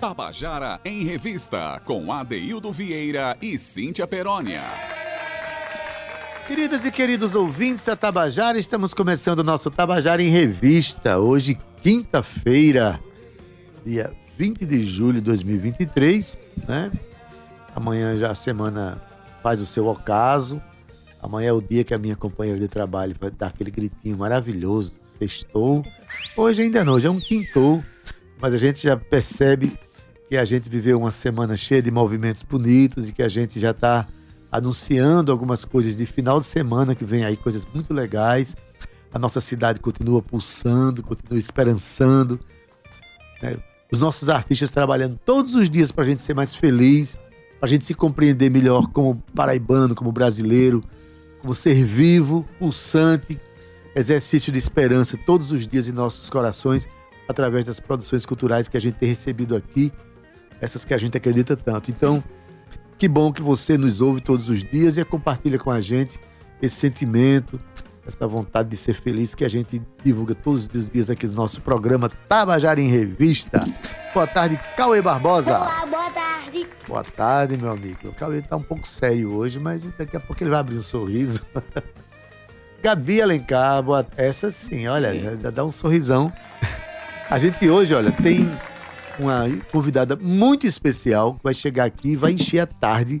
[0.00, 4.62] Tabajara em Revista, com Adeildo Vieira e Cíntia Perónia.
[6.46, 11.18] Queridas e queridos ouvintes da Tabajara, estamos começando o nosso Tabajara em Revista.
[11.18, 12.98] Hoje, quinta-feira,
[13.84, 16.90] dia 20 de julho de 2023, né?
[17.76, 19.02] Amanhã já a semana
[19.42, 20.62] faz o seu ocaso.
[21.20, 24.94] Amanhã é o dia que a minha companheira de trabalho vai dar aquele gritinho maravilhoso,
[25.02, 25.84] sextou.
[26.34, 27.84] Hoje ainda não, hoje é um quintou,
[28.40, 29.78] mas a gente já percebe
[30.30, 33.72] que a gente viveu uma semana cheia de movimentos bonitos e que a gente já
[33.72, 34.06] está
[34.50, 38.56] anunciando algumas coisas de final de semana que vem aí, coisas muito legais.
[39.12, 42.38] A nossa cidade continua pulsando, continua esperançando.
[43.42, 43.56] Né?
[43.90, 47.16] Os nossos artistas trabalhando todos os dias para a gente ser mais feliz,
[47.58, 50.80] para a gente se compreender melhor como paraibano, como brasileiro,
[51.40, 53.36] como ser vivo, pulsante,
[53.96, 56.88] exercício de esperança todos os dias em nossos corações,
[57.28, 59.92] através das produções culturais que a gente tem recebido aqui,
[60.60, 61.90] essas que a gente acredita tanto.
[61.90, 62.22] Então,
[62.98, 66.20] que bom que você nos ouve todos os dias e compartilha com a gente
[66.60, 67.58] esse sentimento,
[68.06, 71.62] essa vontade de ser feliz que a gente divulga todos os dias aqui no nosso
[71.62, 73.64] programa Tabajara em Revista.
[74.12, 75.56] Boa tarde, Cauê Barbosa.
[75.56, 76.66] Olá, boa tarde.
[76.86, 78.08] Boa tarde, meu amigo.
[78.08, 80.82] O Cauê tá um pouco sério hoje, mas daqui a pouco ele vai abrir um
[80.82, 81.40] sorriso.
[82.82, 84.06] Gabi Alencar, boa...
[84.16, 86.32] essa sim, olha, já, já dá um sorrisão.
[87.30, 88.50] A gente hoje, olha, tem
[89.22, 93.20] uma convidada muito especial que vai chegar aqui e vai encher a tarde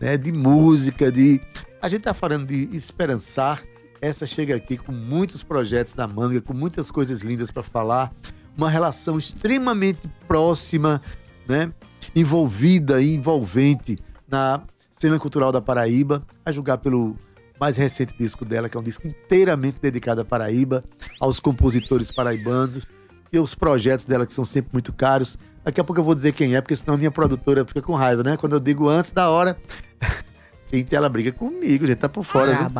[0.00, 1.40] né, de música, de.
[1.80, 3.62] A gente tá falando de esperançar.
[4.00, 8.12] Essa chega aqui com muitos projetos na manga, com muitas coisas lindas para falar,
[8.56, 11.02] uma relação extremamente próxima,
[11.48, 11.72] né,
[12.14, 17.16] envolvida e envolvente na cena cultural da Paraíba, a julgar pelo
[17.58, 20.84] mais recente disco dela, que é um disco inteiramente dedicado à Paraíba,
[21.20, 22.86] aos compositores paraibanos
[23.32, 25.38] e os projetos dela que são sempre muito caros.
[25.64, 27.94] Daqui a pouco eu vou dizer quem é, porque senão a minha produtora fica com
[27.94, 28.36] raiva, né?
[28.36, 29.56] Quando eu digo antes da hora,
[30.58, 32.70] Cintia, ela briga comigo, gente, tá por fora.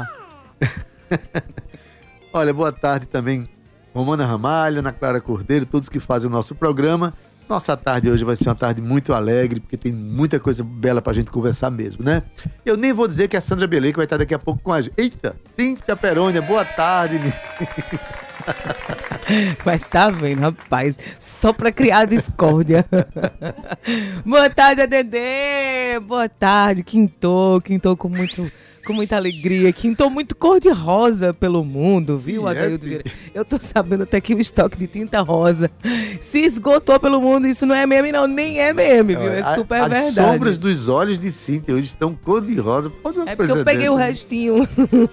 [2.32, 3.48] Olha, boa tarde também,
[3.94, 7.14] Romana Ramalho, Ana Clara Cordeiro, todos que fazem o nosso programa.
[7.48, 11.14] Nossa tarde hoje vai ser uma tarde muito alegre, porque tem muita coisa bela pra
[11.14, 12.22] gente conversar mesmo, né?
[12.64, 14.72] Eu nem vou dizer que a Sandra Belê que vai estar daqui a pouco com
[14.72, 14.92] a gente.
[14.98, 17.18] Eita, Cíntia Perônia, boa tarde.
[19.64, 20.98] Mas tá vendo, rapaz?
[21.18, 22.84] Só pra criar discórdia.
[24.24, 26.00] Boa tarde, ADD!
[26.02, 27.60] Boa tarde, Quintou.
[27.60, 28.50] Quintou com muito
[28.88, 29.70] com muita alegria.
[29.72, 32.50] Quintou muito cor-de-rosa pelo mundo, viu, Yes.
[32.50, 33.04] Adaildo Vieira?
[33.34, 35.70] Eu tô sabendo até que o estoque de tinta rosa
[36.20, 37.46] se esgotou pelo mundo.
[37.46, 38.26] Isso não é meme, não.
[38.26, 39.28] Nem é meme, viu?
[39.28, 40.14] É A- super As verdade.
[40.14, 42.88] sombras dos olhos de Cíntia hoje estão cor-de-rosa.
[42.90, 44.06] Pode uma É porque eu peguei o dessa, né?
[44.06, 44.68] restinho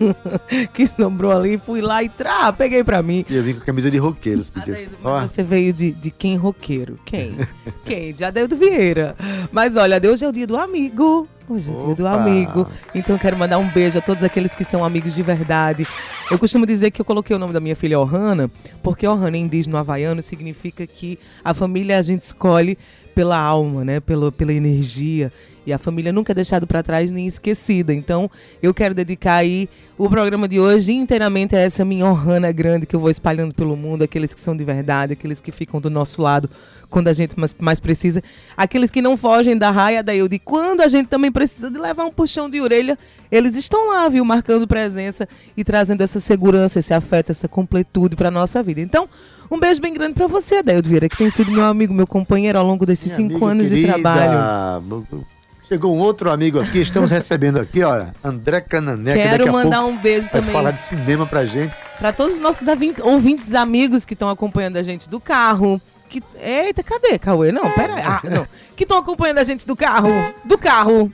[0.73, 3.25] que sobrou ali, fui lá e trá, peguei pra mim.
[3.29, 4.73] E eu vim com camisa de roqueiro, Cíntia.
[4.73, 6.97] Adaildo, Ó, mas você veio de, de quem roqueiro?
[7.05, 7.35] Quem?
[7.85, 8.13] quem?
[8.13, 9.15] De Adeildo Vieira.
[9.51, 11.27] Mas olha, hoje é o dia do amigo.
[11.47, 12.67] Hoje é dia do amigo.
[12.93, 15.87] Então eu quero mandar um beijo a todos aqueles que são amigos de verdade.
[16.31, 18.49] Eu costumo dizer que eu coloquei o nome da minha filha Ohana,
[18.81, 22.77] porque Ohana em indígena havaiano significa que a família a gente escolhe
[23.13, 23.99] pela alma, né?
[23.99, 25.31] Pela, pela energia.
[25.65, 27.93] E a família nunca é deixada para trás nem esquecida.
[27.93, 28.29] Então,
[28.61, 32.95] eu quero dedicar aí o programa de hoje inteiramente a essa minha Ohana grande que
[32.95, 36.21] eu vou espalhando pelo mundo, aqueles que são de verdade, aqueles que ficam do nosso
[36.21, 36.49] lado
[36.89, 38.23] quando a gente mais, mais precisa,
[38.55, 41.77] aqueles que não fogem da raia da eu de quando a gente também precisa de
[41.77, 42.97] levar um puxão de orelha,
[43.31, 45.27] eles estão lá, viu, marcando presença
[45.57, 48.81] e trazendo essa segurança, esse afeto, essa completude para nossa vida.
[48.81, 49.09] Então,
[49.49, 52.57] um beijo bem grande para você, Adeildo Vieira, que tem sido meu amigo, meu companheiro
[52.57, 53.93] ao longo desses minha cinco anos de querida.
[53.93, 55.34] trabalho.
[55.67, 59.17] Chegou um outro amigo aqui, estamos recebendo aqui, olha, André Cananeca.
[59.17, 61.73] Quero mandar um beijo também falar de cinema pra gente.
[61.97, 62.67] para todos os nossos
[63.01, 65.81] ouvintes amigos que estão acompanhando a gente do carro.
[66.07, 66.21] Que...
[66.39, 67.51] Eita, cadê, Cauê?
[67.51, 68.03] Não, pera aí.
[68.05, 68.47] Ah, não.
[68.75, 70.09] Que estão acompanhando a gente do carro.
[70.43, 71.11] Do carro.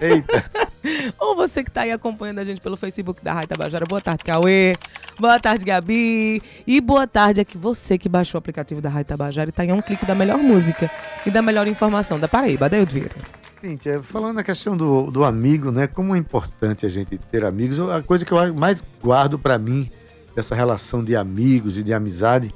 [0.00, 0.50] Eita,
[1.16, 3.86] Ou você que está aí acompanhando a gente pelo Facebook da Rádio Tabajara.
[3.86, 4.76] Boa tarde, Cauê.
[5.16, 6.42] Boa tarde, Gabi.
[6.66, 9.70] E boa tarde aqui você que baixou o aplicativo da Rádio Tabajara e está em
[9.70, 10.90] um clique da melhor música
[11.24, 12.66] e da melhor informação da Paraíba.
[12.66, 13.41] Adeildo Vieira.
[13.62, 15.86] Cíntia, falando na questão do, do amigo, né?
[15.86, 17.78] Como é importante a gente ter amigos.
[17.78, 19.88] A coisa que eu mais guardo pra mim
[20.34, 22.52] dessa relação de amigos e de amizade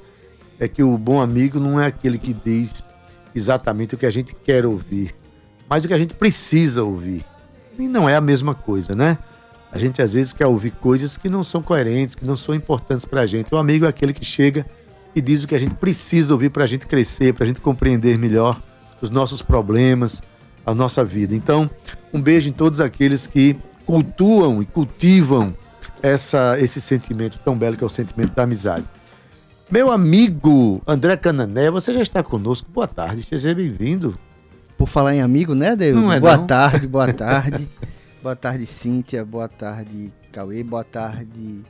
[0.59, 2.91] é que o bom amigo não é aquele que diz
[3.33, 5.15] exatamente o que a gente quer ouvir,
[5.69, 7.25] mas o que a gente precisa ouvir.
[7.79, 9.17] E não é a mesma coisa, né?
[9.71, 13.05] A gente às vezes quer ouvir coisas que não são coerentes, que não são importantes
[13.05, 13.55] pra gente.
[13.55, 14.67] O amigo é aquele que chega
[15.15, 18.61] e diz o que a gente precisa ouvir pra gente crescer, pra gente compreender melhor
[19.01, 20.21] os nossos problemas,
[20.67, 21.35] a nossa vida.
[21.35, 21.71] Então,
[22.13, 25.57] um beijo em todos aqueles que cultuam e cultivam
[26.03, 28.85] essa, esse sentimento tão belo que é o sentimento da amizade.
[29.71, 32.71] Meu amigo André Canané, você já está conosco.
[32.71, 34.19] Boa tarde, seja bem-vindo.
[34.77, 35.75] Por falar em amigo, né?
[35.95, 36.47] Não é boa não.
[36.47, 37.69] tarde, boa tarde.
[38.23, 39.25] boa tarde, Cíntia.
[39.25, 40.63] Boa tarde, Cauê.
[40.63, 41.63] Boa tarde,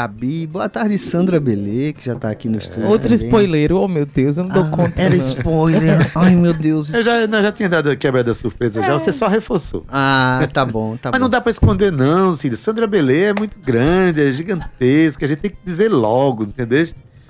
[0.00, 0.46] Gabi.
[0.46, 2.86] Boa tarde, Sandra Belê, que já tá aqui no estúdio.
[2.86, 3.24] Outro também.
[3.24, 5.00] spoiler, oh meu Deus, eu não dou Ah, conta.
[5.00, 5.24] Era não.
[5.26, 6.10] spoiler.
[6.14, 6.92] Ai, meu Deus.
[6.92, 9.86] Eu já, nós já tinha dado a quebra da surpresa já, você só reforçou.
[9.88, 11.24] Ah, tá bom, tá Mas bom.
[11.24, 12.58] não dá pra esconder, não, Cid.
[12.58, 15.24] Sandra Belê é muito grande, é gigantesca.
[15.24, 16.86] A gente tem que dizer logo, entendeu?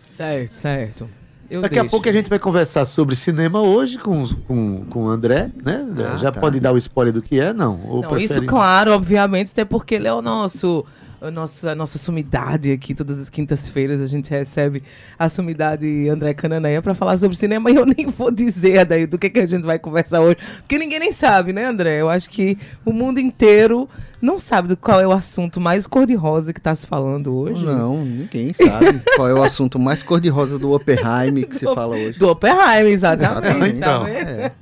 [0.09, 1.09] Certo, certo.
[1.49, 1.91] Eu Daqui a deixo.
[1.93, 5.87] pouco a gente vai conversar sobre cinema hoje com, com, com o André, né?
[6.13, 6.41] Ah, já tá.
[6.41, 7.79] pode dar o spoiler do que é, não?
[7.87, 10.85] Ou Não, isso claro, obviamente, até porque ele é o nosso.
[11.21, 14.83] A nossa, a nossa sumidade aqui, todas as quintas-feiras a gente recebe
[15.19, 19.19] a sumidade André Cananeia para falar sobre cinema e eu nem vou dizer daí do
[19.19, 22.01] que, que a gente vai conversar hoje, porque ninguém nem sabe, né, André?
[22.01, 23.89] Eu acho que o mundo inteiro
[24.21, 27.65] não sabe do qual é o assunto mais cor-de-rosa que tá se falando hoje.
[27.65, 32.19] Não, ninguém sabe qual é o assunto mais cor-de-rosa do Oppenheim que se fala hoje.
[32.19, 33.47] Do Oppenheimer, exatamente.
[33.47, 33.79] Exatamente.
[33.79, 34.07] tá Então.
[34.07, 34.53] É.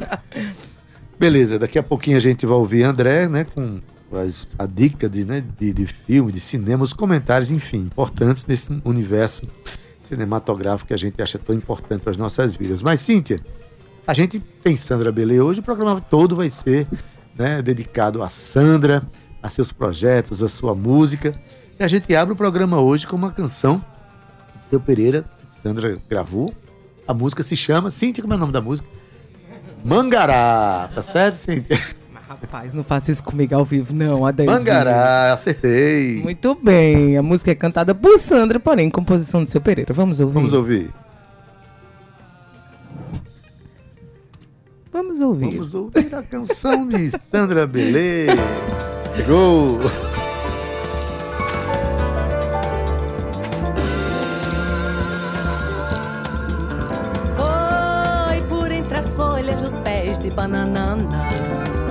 [1.19, 3.45] Beleza, daqui a pouquinho a gente vai ouvir André, né?
[3.55, 3.81] Com
[4.17, 8.81] as- a dica de, né, de, de filme, de cinema, os comentários, enfim, importantes nesse
[8.85, 9.47] universo
[10.01, 12.83] cinematográfico que a gente acha tão importante para as nossas vidas.
[12.83, 13.41] Mas, Cíntia,
[14.07, 16.87] a gente tem Sandra Belê hoje, o programa todo vai ser
[17.37, 19.03] né, dedicado a Sandra,
[19.43, 21.35] a seus projetos, a sua música.
[21.79, 23.85] E a gente abre o programa hoje com uma canção
[24.57, 26.55] de seu Pereira, Sandra gravou.
[27.09, 27.91] A música se chama.
[27.91, 28.87] Cíntia, como é o nome da música?
[29.85, 31.79] Mangará, tá certo, Cíntia?
[32.29, 34.49] Rapaz, não faça isso comigo ao vivo, não, Adair.
[34.49, 36.23] Mangará, acertei.
[36.23, 39.93] Muito bem, a música é cantada por Sandra, porém, composição do seu Pereira.
[39.93, 40.35] Vamos ouvir.
[40.35, 40.91] Vamos ouvir.
[44.91, 45.51] Vamos ouvir.
[45.51, 48.27] Vamos ouvir a canção de Sandra Belê.
[49.17, 49.81] Chegou.
[57.37, 61.84] Foi por entre as folhas dos pés de bananana.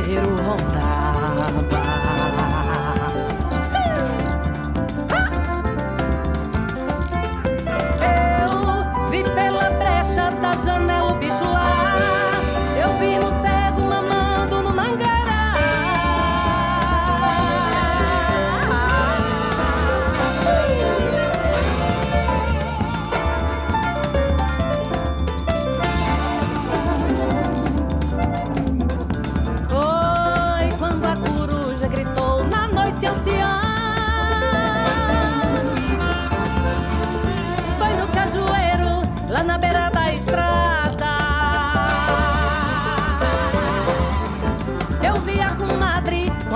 [0.00, 0.99] Terreiro rondava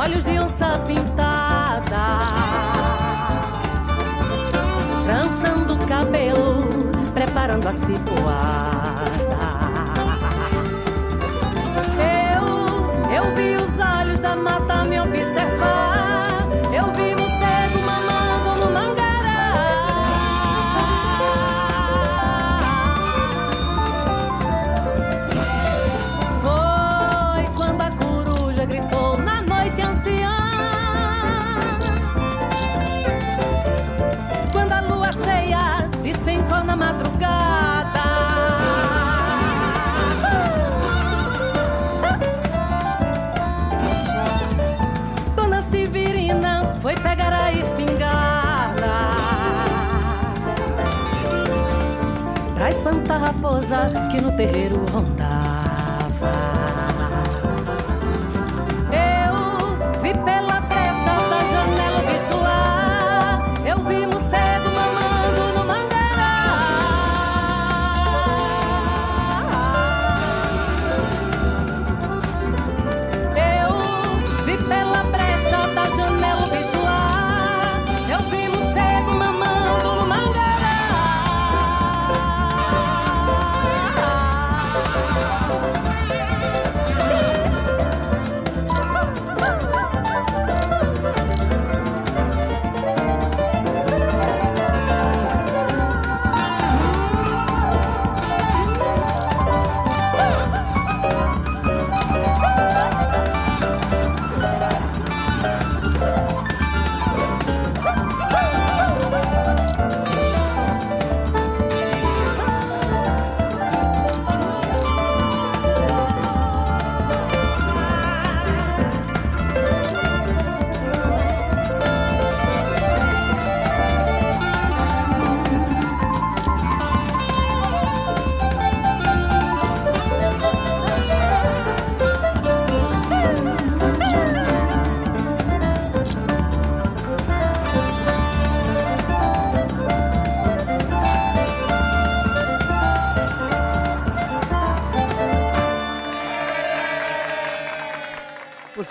[0.05, 2.07] olhos de onça pintada.
[5.05, 6.59] Trançando o cabelo,
[7.15, 8.85] preparando a cipoada.
[11.97, 14.64] Eu, eu vi os olhos da mata
[54.11, 55.34] que no terreiro rondava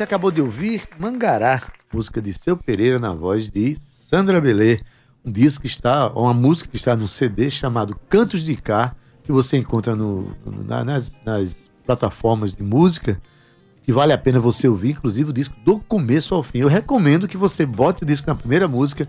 [0.03, 1.61] você acabou de ouvir Mangará,
[1.93, 4.81] música de Seu Pereira na voz de Sandra Belê.
[5.23, 8.93] Um disco que está, uma música que está no CD chamado Cantos de Cá,
[9.23, 10.35] que você encontra no,
[10.67, 11.55] na- nas, nas
[11.85, 13.17] plataformas de música,
[13.83, 16.57] que vale a pena você ouvir, inclusive o disco do começo ao fim.
[16.59, 19.07] Eu recomendo que você bote o disco na primeira música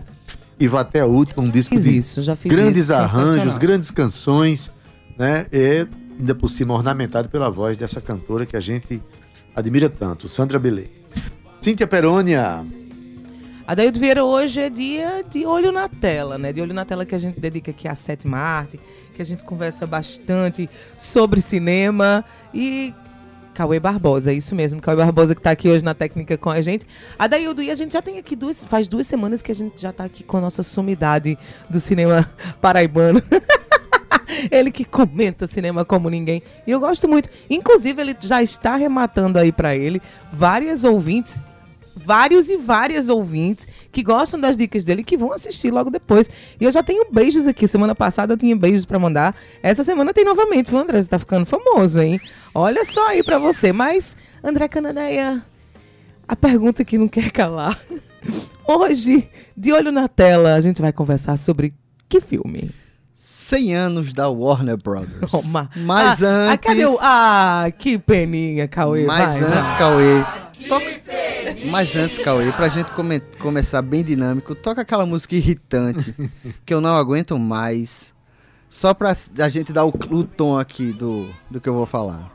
[0.57, 2.93] e vá até a última, um disco de isso, já fiz grandes isso.
[2.93, 4.71] arranjos, grandes canções,
[5.17, 5.45] né?
[5.51, 5.85] E
[6.17, 9.01] ainda por cima ornamentado pela voz dessa cantora que a gente
[9.55, 10.87] admira tanto, Sandra Belê.
[11.57, 12.65] Cíntia Perônia,
[13.67, 16.53] Adaildo Vieira hoje é dia de olho na tela, né?
[16.53, 18.79] De olho na tela que a gente dedica aqui à sétima arte,
[19.15, 22.93] que a gente conversa bastante sobre cinema e
[23.55, 26.61] Cauê Barbosa, é isso mesmo, Cauê Barbosa que tá aqui hoje na técnica com a
[26.61, 26.85] gente.
[27.17, 29.91] Adaildo, e a gente já tem aqui duas, faz duas semanas que a gente já
[29.91, 31.35] tá aqui com a nossa sumidade
[31.67, 32.29] do cinema
[32.61, 33.19] paraibano.
[34.51, 36.41] ele que comenta cinema como ninguém.
[36.65, 37.29] E eu gosto muito.
[37.49, 41.41] Inclusive, ele já está arrematando aí pra ele várias ouvintes
[41.95, 46.29] vários e várias ouvintes que gostam das dicas dele que vão assistir logo depois.
[46.59, 47.67] E eu já tenho beijos aqui.
[47.67, 49.35] Semana passada eu tinha beijos pra mandar.
[49.63, 51.01] Essa semana tem novamente, viu, André?
[51.01, 52.19] Você tá ficando famoso, hein?
[52.53, 53.71] Olha só aí pra você.
[53.71, 55.43] Mas, André Cananeia,
[56.27, 57.79] a pergunta que não quer calar.
[58.67, 61.73] Hoje, de olho na tela, a gente vai conversar sobre
[62.09, 62.71] que filme?
[63.27, 65.17] 100 anos da Warner Brothers.
[65.33, 66.53] Oh, ma- Mas ah, antes.
[66.53, 66.97] Ah, cadê o...
[67.01, 69.05] Ah, que peninha, Cauê.
[69.05, 69.57] Mas vai, vai.
[69.59, 70.23] antes, Cauê.
[70.69, 71.01] Toca...
[71.71, 76.13] Mas antes, Cauê, pra gente come- começar bem dinâmico, toca aquela música irritante
[76.63, 78.13] que eu não aguento mais.
[78.69, 82.31] Só pra a gente dar o, o tom aqui do, do que eu vou falar.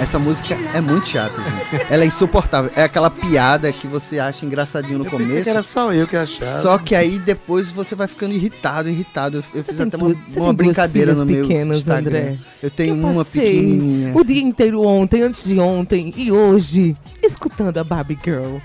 [0.00, 1.86] Essa música é muito chata, gente.
[1.92, 2.70] Ela é insuportável.
[2.74, 5.42] É aquela piada que você acha engraçadinho no eu começo.
[5.42, 6.58] que era só eu que achava.
[6.62, 9.36] Só que aí depois você vai ficando irritado, irritado.
[9.38, 12.18] Eu, eu Você fiz tem até uma, você uma brincadeira no meu pequenas, Instagram.
[12.18, 12.38] André?
[12.62, 14.16] Eu tenho Eu uma pequenininha.
[14.16, 18.56] O dia inteiro ontem, antes de ontem e hoje, escutando a Barbie Girl.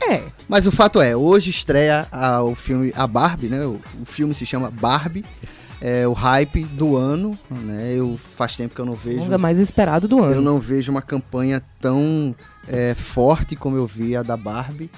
[0.00, 0.22] É.
[0.48, 3.64] Mas o fato é, hoje estreia a- o filme A Barbie, né?
[3.66, 5.26] O, o filme se chama Barbie.
[5.82, 7.94] É o hype do ano, né?
[7.96, 9.18] Eu faz tempo que eu não vejo.
[9.20, 10.42] Longa mais esperado do Eu ano.
[10.42, 12.34] não vejo uma campanha tão
[12.68, 14.90] é, forte como eu vi a da Barbie.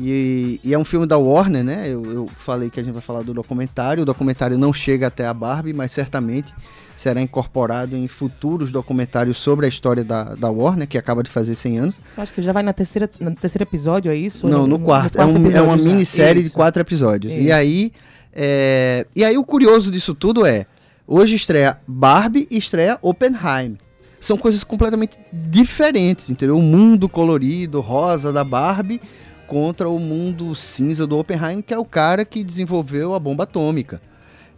[0.00, 1.88] E, e é um filme da Warner, né?
[1.88, 4.04] Eu, eu falei que a gente vai falar do documentário.
[4.04, 6.54] O documentário não chega até a Barbie, mas certamente
[6.94, 11.56] será incorporado em futuros documentários sobre a história da, da Warner, que acaba de fazer
[11.56, 12.00] 100 anos.
[12.16, 14.46] Acho que já vai na terceira, no terceiro episódio, é isso?
[14.48, 15.20] Não, no quarto.
[15.20, 16.56] é, um- é uma minissérie de Isso.
[16.56, 17.34] quatro episódios.
[17.34, 17.54] E Isso.
[17.54, 17.92] aí,
[18.32, 20.66] é, e aí o curioso disso tudo é,
[21.06, 23.78] hoje estreia Barbie e estreia Oppenheim.
[24.20, 26.56] São coisas completamente diferentes, entendeu?
[26.56, 29.00] O mundo colorido, rosa da Barbie
[29.46, 34.00] contra o mundo cinza do Oppenheim, que é o cara que desenvolveu a bomba atômica.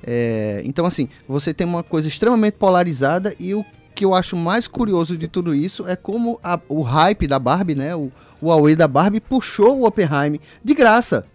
[0.03, 4.67] É, então, assim, você tem uma coisa extremamente polarizada e o que eu acho mais
[4.67, 7.95] curioso de tudo isso é como a- o hype da Barbie, né?
[7.95, 8.11] O,
[8.41, 11.27] o Huawei da Barbie puxou o Oppenheim de graça.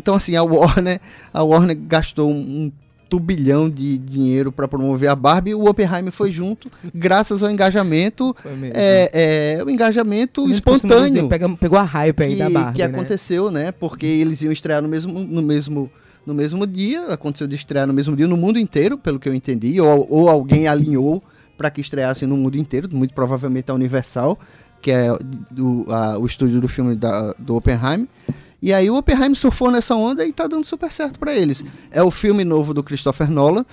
[0.00, 0.98] Então, assim, a Warner,
[1.32, 2.72] a Warner gastou um,
[3.08, 8.34] turbilhão de dinheiro para promover a Barbie e o Oppenheim foi junto, graças ao engajamento,
[8.44, 8.72] mesmo.
[8.72, 12.94] é, é, o engajamento espontâneo dizer, pegou a hype aí que, da Barbie, que né?
[12.94, 13.72] aconteceu, né?
[13.72, 15.90] Porque eles iam estrear no mesmo, no mesmo,
[16.24, 19.34] no mesmo dia, aconteceu de estrear no mesmo dia no mundo inteiro, pelo que eu
[19.34, 21.20] entendi, ou, ou alguém alinhou
[21.58, 24.38] para que estreassem no mundo inteiro, muito provavelmente a Universal,
[24.80, 25.08] que é
[25.50, 28.06] do, a- o estúdio do filme da- do Oppenheim.
[28.62, 31.64] E aí o Oppenheim surfou nessa onda e tá dando super certo para eles.
[31.90, 33.64] É o filme novo do Christopher Nolan.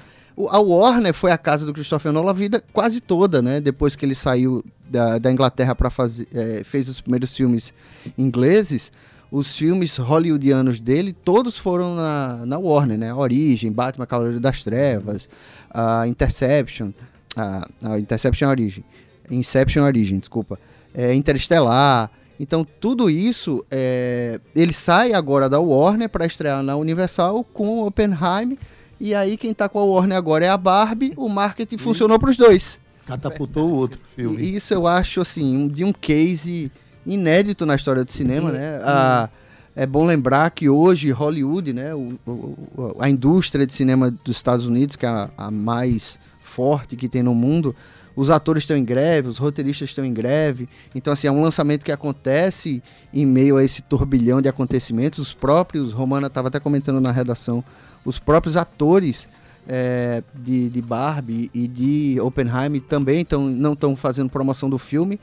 [0.49, 3.59] A Warner foi a casa do Christopher Nolan a vida quase toda, né?
[3.59, 7.73] Depois que ele saiu da, da Inglaterra para fazer, eh, fez os primeiros filmes
[8.17, 8.91] ingleses,
[9.31, 13.13] os filmes hollywoodianos dele todos foram na, na Warner, né?
[13.13, 15.27] Origem, Batman, Cavaleiro das Trevas,
[15.69, 16.91] a Interception,
[17.35, 18.85] a, a Interception é Origem,
[19.29, 20.59] Inception é Origem, desculpa,
[20.93, 22.11] é, Interestelar.
[22.39, 28.57] Então tudo isso, é, ele sai agora da Warner para estrear na Universal com Oppenheim.
[28.99, 31.13] E aí quem tá com a Warner agora é a Barbie.
[31.17, 32.79] O marketing funcionou para os dois.
[33.05, 34.41] Catapultou o outro filme.
[34.43, 36.71] E isso eu acho assim um- de um case
[37.05, 38.79] inédito na história do cinema, né?
[38.83, 39.29] A-
[39.75, 44.65] é bom lembrar que hoje Hollywood, né, o- o- a indústria de cinema dos Estados
[44.65, 47.75] Unidos, que é a, a mais forte que tem no mundo,
[48.17, 50.67] os atores estão em greve, os roteiristas estão em greve.
[50.95, 52.81] Então, assim, é um lançamento que acontece
[53.13, 55.19] em meio a esse turbilhão de acontecimentos.
[55.19, 57.63] Os próprios, Romana estava até comentando na redação,
[58.03, 59.29] os próprios atores
[59.67, 65.19] é, de, de Barbie e de Oppenheim também tão, não estão fazendo promoção do filme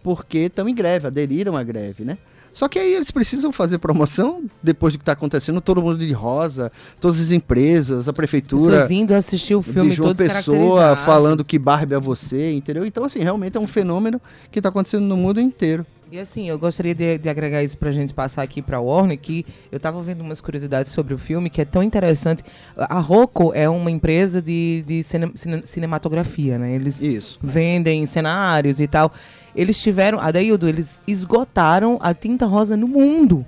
[0.00, 2.16] porque estão em greve, aderiram à greve, né?
[2.56, 6.10] Só que aí eles precisam fazer promoção depois do que está acontecendo, todo mundo de
[6.14, 10.96] rosa, todas as empresas, a prefeitura Pessoas indo assistir o filme de João todos Pessoa
[10.96, 12.86] falando que Barbie é você, entendeu?
[12.86, 14.18] Então, assim, realmente é um fenômeno
[14.50, 15.84] que está acontecendo no mundo inteiro.
[16.10, 19.44] E assim, eu gostaria de, de agregar isso pra gente passar aqui pra Warner, que
[19.72, 22.42] eu tava vendo umas curiosidades sobre o filme, que é tão interessante.
[22.76, 26.74] A Rocco é uma empresa de, de cine- cine- cinematografia, né?
[26.74, 27.38] Eles Isso.
[27.42, 29.12] vendem cenários e tal.
[29.56, 33.44] Eles tiveram, Adaildo, eles esgotaram a tinta rosa no mundo.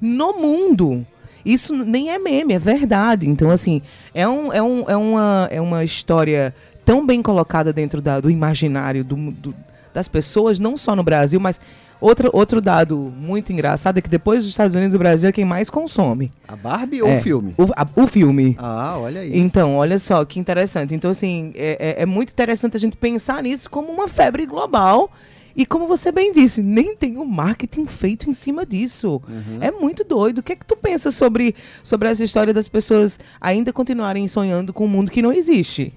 [0.00, 1.06] No mundo.
[1.44, 3.28] Isso nem é meme, é verdade.
[3.28, 3.80] Então, assim,
[4.14, 8.30] é, um, é, um, é, uma, é uma história tão bem colocada dentro da- do
[8.30, 9.54] imaginário do, do-
[9.94, 11.58] das pessoas, não só no Brasil, mas
[12.00, 15.44] outro, outro dado muito engraçado é que depois dos Estados Unidos, o Brasil é quem
[15.44, 16.30] mais consome.
[16.46, 17.16] A Barbie ou É.
[17.18, 17.54] o filme?
[17.56, 18.54] O, a- o filme.
[18.58, 19.38] Ah, olha aí.
[19.38, 20.94] Então, olha só que interessante.
[20.94, 25.10] Então, assim, é, é- é muito interessante a gente pensar nisso como uma febre global.
[25.58, 29.20] E como você bem disse, nem tem um marketing feito em cima disso.
[29.60, 30.38] É muito doido.
[30.38, 34.72] O que é que tu pensa sobre, sobre essa história das pessoas ainda continuarem sonhando
[34.72, 35.92] com um mundo que não existe?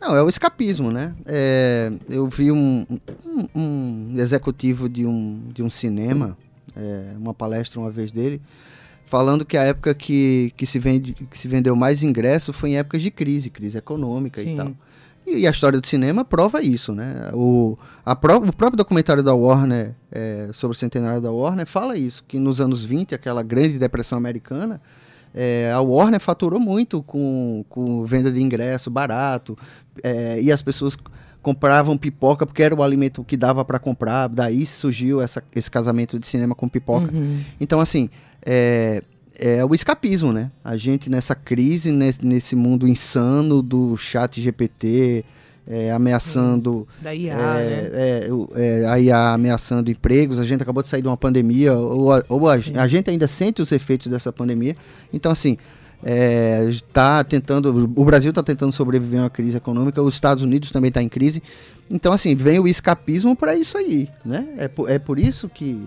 [0.00, 1.14] Não, é o escapismo, né?
[1.24, 2.84] É, eu vi um,
[3.24, 6.36] um- um executivo de um, de um cinema,
[6.76, 8.42] é, uma palestra uma vez dele,
[9.06, 12.76] falando que a época que, que, se vende, que se vendeu mais ingresso foi em
[12.78, 14.52] épocas de crise, crise econômica Sim.
[14.52, 14.72] e tal.
[15.26, 17.30] E, a história do cinema prova isso, né?
[17.34, 21.96] O, a pró- o próprio documentário da Warner, é, sobre o centenário da Warner, fala
[21.96, 24.80] isso, que nos anos 20, aquela grande depressão americana,
[25.34, 29.58] é, a Warner faturou muito com, com venda de ingresso barato,
[30.02, 30.96] é, e as pessoas
[31.42, 36.18] compravam pipoca porque era o alimento que dava para comprar, daí surgiu essa- esse casamento
[36.18, 37.12] de cinema com pipoca.
[37.12, 37.40] Uhum.
[37.60, 38.08] Então, assim,
[38.44, 39.02] é,
[39.38, 40.50] é o escapismo, né?
[40.64, 45.24] A gente nessa crise, nesse, mundo insano do chat GPT,
[45.68, 47.90] é, ameaçando Da IA, é, né?
[47.92, 52.12] é, é, a IA ameaçando empregos, a gente acabou de sair de uma pandemia, ou,
[52.12, 54.76] a, ou a, a gente ainda sente os efeitos dessa pandemia.
[55.12, 55.58] Então, assim,
[56.02, 60.70] é, tá tentando, o Brasil está tentando sobreviver a uma crise econômica, os Estados Unidos
[60.70, 61.42] também está em crise.
[61.90, 64.46] Então, assim, vem o escapismo para isso aí, né?
[64.56, 65.84] É por, é por isso que,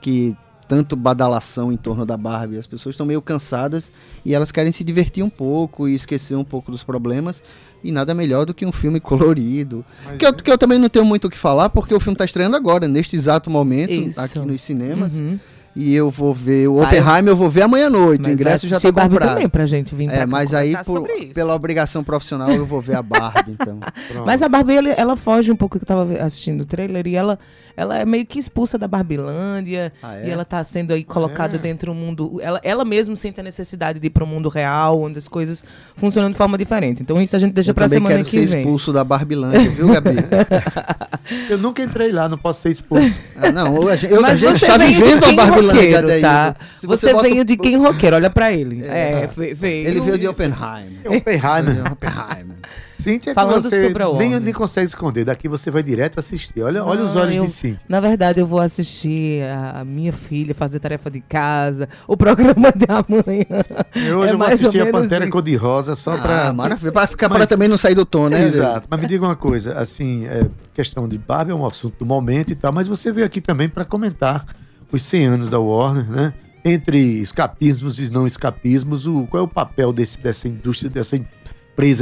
[0.00, 0.36] que
[0.70, 2.56] tanto badalação em torno da Barbie.
[2.56, 3.90] As pessoas estão meio cansadas
[4.24, 7.42] e elas querem se divertir um pouco e esquecer um pouco dos problemas.
[7.82, 9.84] E nada melhor do que um filme colorido.
[10.16, 12.24] Que eu, que eu também não tenho muito o que falar, porque o filme está
[12.24, 14.20] estreando agora, neste exato momento, Isso.
[14.20, 15.14] aqui nos cinemas.
[15.14, 15.40] Uhum.
[15.74, 18.28] E eu vou ver o eu- Oppenheimer, eu vou ver amanhã à noite.
[18.28, 19.34] o ingresso já está Barbie comprado.
[19.36, 22.96] também pra gente vir pra É, mas aí, por- pela obrigação profissional, eu vou ver
[22.96, 23.78] a Barbie, então.
[24.26, 27.14] Mas a Barbie, ela, ela foge um pouco, que eu tava assistindo o trailer, e
[27.14, 27.38] ela,
[27.80, 30.28] ela é meio que expulsa da Barbilândia, Ah, é?
[30.28, 31.58] e ela tá sendo aí colocada É.
[31.58, 32.38] dentro do mundo...
[32.42, 35.64] Ela, ela mesma sente a necessidade de ir pro mundo real, onde as coisas
[35.96, 37.02] funcionam de forma diferente.
[37.02, 38.58] Então isso a gente deixa eu pra também semana quero que ser vem.
[38.60, 40.16] expulso da Barbilândia, viu, Gabi?
[41.48, 43.16] Eu nunca entrei lá, não posso ser expulso.
[43.36, 46.06] Ah, não, a eu, a Mas gente você está veio de vivendo a Barbilândia roqueiro,
[46.08, 46.20] daí.
[46.20, 46.56] tá?
[46.78, 48.84] Se Você, bota veio o- de quem roqueiro, olha pra ele.
[48.84, 49.22] É.
[49.22, 49.88] É, ve- veio...
[49.88, 50.98] Ele veio de Oppenheimer.
[51.04, 52.56] É Oppenheimer.
[53.00, 54.40] Cíntia, é que Falando você sobre a nem, Warner.
[54.40, 55.24] nem consegue esconder.
[55.24, 56.62] Daqui você vai direto assistir.
[56.62, 57.86] Olha, olha os olhos eu- de Cíntia.
[57.88, 62.86] Na verdade, eu vou assistir a, minha filha fazer tarefa de casa, o programa de
[62.88, 63.64] amanhã.
[63.94, 65.28] Eu hoje É eu vou assistir a Pantera.
[65.30, 66.52] Cor-de-Rosa só Ah, pra.
[66.52, 66.92] maravilha.
[66.92, 68.42] Pra, ficar, pra também não sair do tom, né?
[68.44, 68.86] Exato.
[68.90, 72.50] Mas me diga uma coisa, assim, é, questão de Barbie é um assunto do momento
[72.50, 74.44] e tal, mas você veio aqui também para comentar
[74.92, 76.34] os 100 anos da Warner, né?
[76.64, 81.39] Entre escapismos e não escapismos, o, qual é o papel desse, dessa indústria, dessa empresa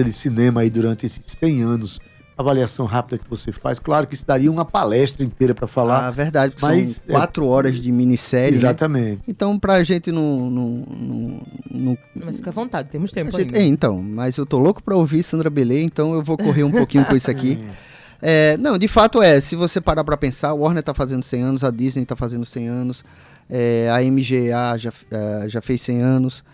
[0.04, 2.00] de cinema aí durante esses 100 anos?
[2.36, 3.80] Avaliação rápida que você faz.
[3.80, 6.10] Claro que isso daria uma palestra inteira para Ah, falar.
[6.12, 8.52] verdade, porque Mas, são quatro horas de minissérie.
[8.52, 8.56] né?
[8.58, 9.22] Exatamente.
[9.26, 10.48] Então, pra gente não.
[10.48, 13.58] não, não, não- Mas fica à vontade, temos a tempo gente- ainda.
[13.58, 16.70] é, então, mas eu tô louco pra ouvir Sandra Belê, então eu vou correr um
[16.70, 17.58] pouquinho com isso aqui.
[18.20, 21.40] É, não, de fato é, se você parar pra pensar, a Warner tá fazendo 100
[21.40, 23.04] anos, a Disney tá fazendo 100 anos,
[23.48, 26.44] é, a MGA já, é, já fez 100 anos, é,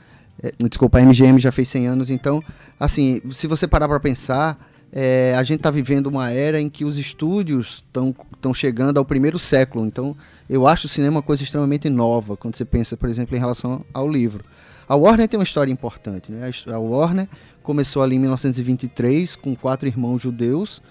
[0.58, 2.42] desculpa, a MGM já fez 100 anos, então,
[2.78, 4.58] assim, se você parar pra pensar,
[4.92, 9.38] é, a gente tá vivendo uma era em que os estúdios estão chegando ao primeiro
[9.38, 10.16] século, então
[10.48, 13.84] eu acho o cinema uma coisa extremamente nova, quando você pensa, por exemplo, em relação
[13.92, 14.44] ao livro.
[14.88, 16.50] A Warner tem uma história importante, né?
[16.66, 17.26] A Warner
[17.62, 20.82] começou ali em 1923 com quatro irmãos judeus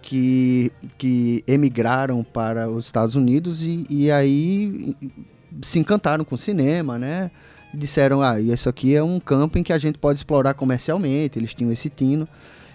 [0.00, 4.96] que, que emigraram para os Estados Unidos e, e aí
[5.60, 7.30] se encantaram com o cinema, né?
[7.74, 11.54] Disseram, ah, isso aqui é um campo em que a gente pode explorar comercialmente, eles
[11.54, 12.28] tinham esse tino.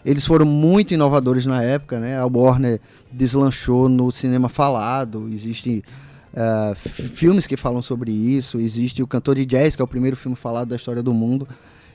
[0.03, 2.17] Eles foram muito inovadores na época, né?
[2.17, 2.79] A Warner
[3.11, 5.83] deslanchou no cinema falado, existe
[6.75, 10.15] f- filmes que falam sobre isso, existe o Cantor de Jazz, que é o primeiro
[10.15, 11.47] filme falado da história do mundo.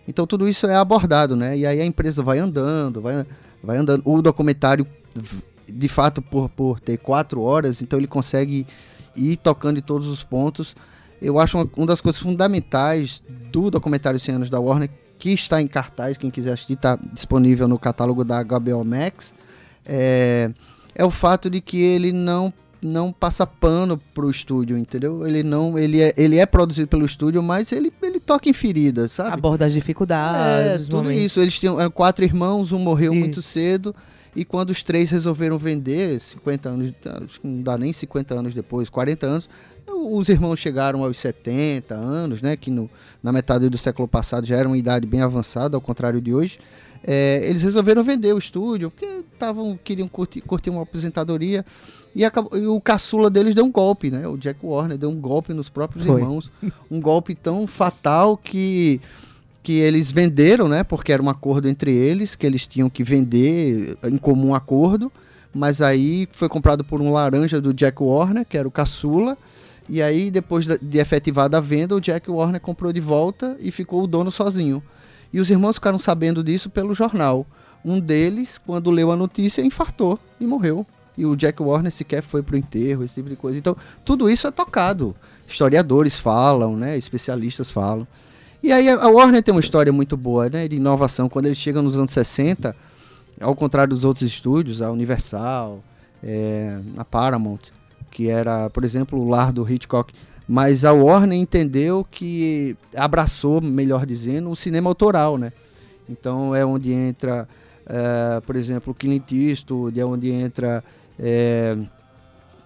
[0.07, 1.57] Então tudo isso é abordado, né?
[1.57, 3.25] E aí a empresa vai andando, vai,
[3.63, 4.03] vai andando.
[4.05, 4.87] O documentário,
[5.67, 8.67] de fato, por, por ter quatro horas, então ele consegue
[9.17, 10.77] e tocando em todos os pontos.
[11.23, 15.63] Eu acho uma, uma das coisas fundamentais do documentário 100 anos da Warner, que está
[15.63, 19.33] em cartaz, quem quiser assistir, está disponível no catálogo da HBO Max,
[19.87, 20.51] é,
[20.95, 25.25] é o fato de que ele não não passa pano pro estúdio, entendeu?
[25.25, 29.13] Ele não, ele é, ele é produzido pelo estúdio, mas ele, ele toca em feridas,
[29.13, 29.35] sabe?
[29.35, 30.83] Aborda as dificuldades.
[30.83, 31.23] É, tudo momentos.
[31.23, 31.41] isso.
[31.41, 33.49] Eles tinham eram quatro irmãos, um morreu muito Isso.
[33.49, 33.95] cedo.
[34.35, 36.93] E quando os três resolveram vender, 50 anos,
[37.29, 39.51] acho que não dá nem 50 anos depois, 40 anos,
[39.87, 42.57] os irmãos chegaram aos 70 anos, né?
[42.57, 42.89] Que no,
[43.23, 46.59] na metade do século passado já era uma idade bem avançada, ao contrário de hoje.
[47.05, 51.65] É, eles resolveram vender o estúdio, porque tavam, queriam curtir, curtir uma aposentadoria.
[52.15, 54.27] E, acabou- e o caçula deles deu um golpe, né?
[54.29, 56.21] O Jack Warner deu um golpe nos próprios Foi.
[56.21, 56.51] irmãos.
[56.91, 59.01] Um golpe tão fatal que
[59.63, 60.83] que eles venderam, né?
[60.83, 65.11] Porque era um acordo entre eles, que eles tinham que vender em comum acordo.
[65.55, 69.37] Mas aí foi comprado por um laranja do Jack Warner, que era o caçula.
[69.89, 74.03] E aí, depois de efetivada a venda, o Jack Warner comprou de volta e ficou
[74.03, 74.83] o dono sozinho.
[75.33, 77.47] E os irmãos ficaram sabendo disso pelo jornal.
[77.85, 80.87] Um deles, quando leu a notícia, infartou e morreu.
[81.17, 83.59] E o Jack Warner sequer foi pro enterro, esse tipo de coisa.
[83.59, 85.15] Então, tudo isso é tocado.
[85.47, 86.97] Historiadores falam, né?
[86.97, 88.07] Especialistas falam.
[88.63, 91.29] E aí a Warner tem uma história muito boa, né, de inovação.
[91.29, 92.77] Quando ele chega nos anos 60,
[93.41, 95.83] ao contrário dos outros estúdios, a Universal,
[96.23, 97.59] é, a Paramount,
[98.11, 100.15] que era, por exemplo, o lar do Hitchcock,
[100.47, 105.53] mas a Warner entendeu que abraçou, melhor dizendo, o cinema autoral, né?
[106.09, 107.49] Então é onde entra,
[107.87, 110.85] é, por exemplo, o Clint Eastwood, é onde entra
[111.19, 111.77] é,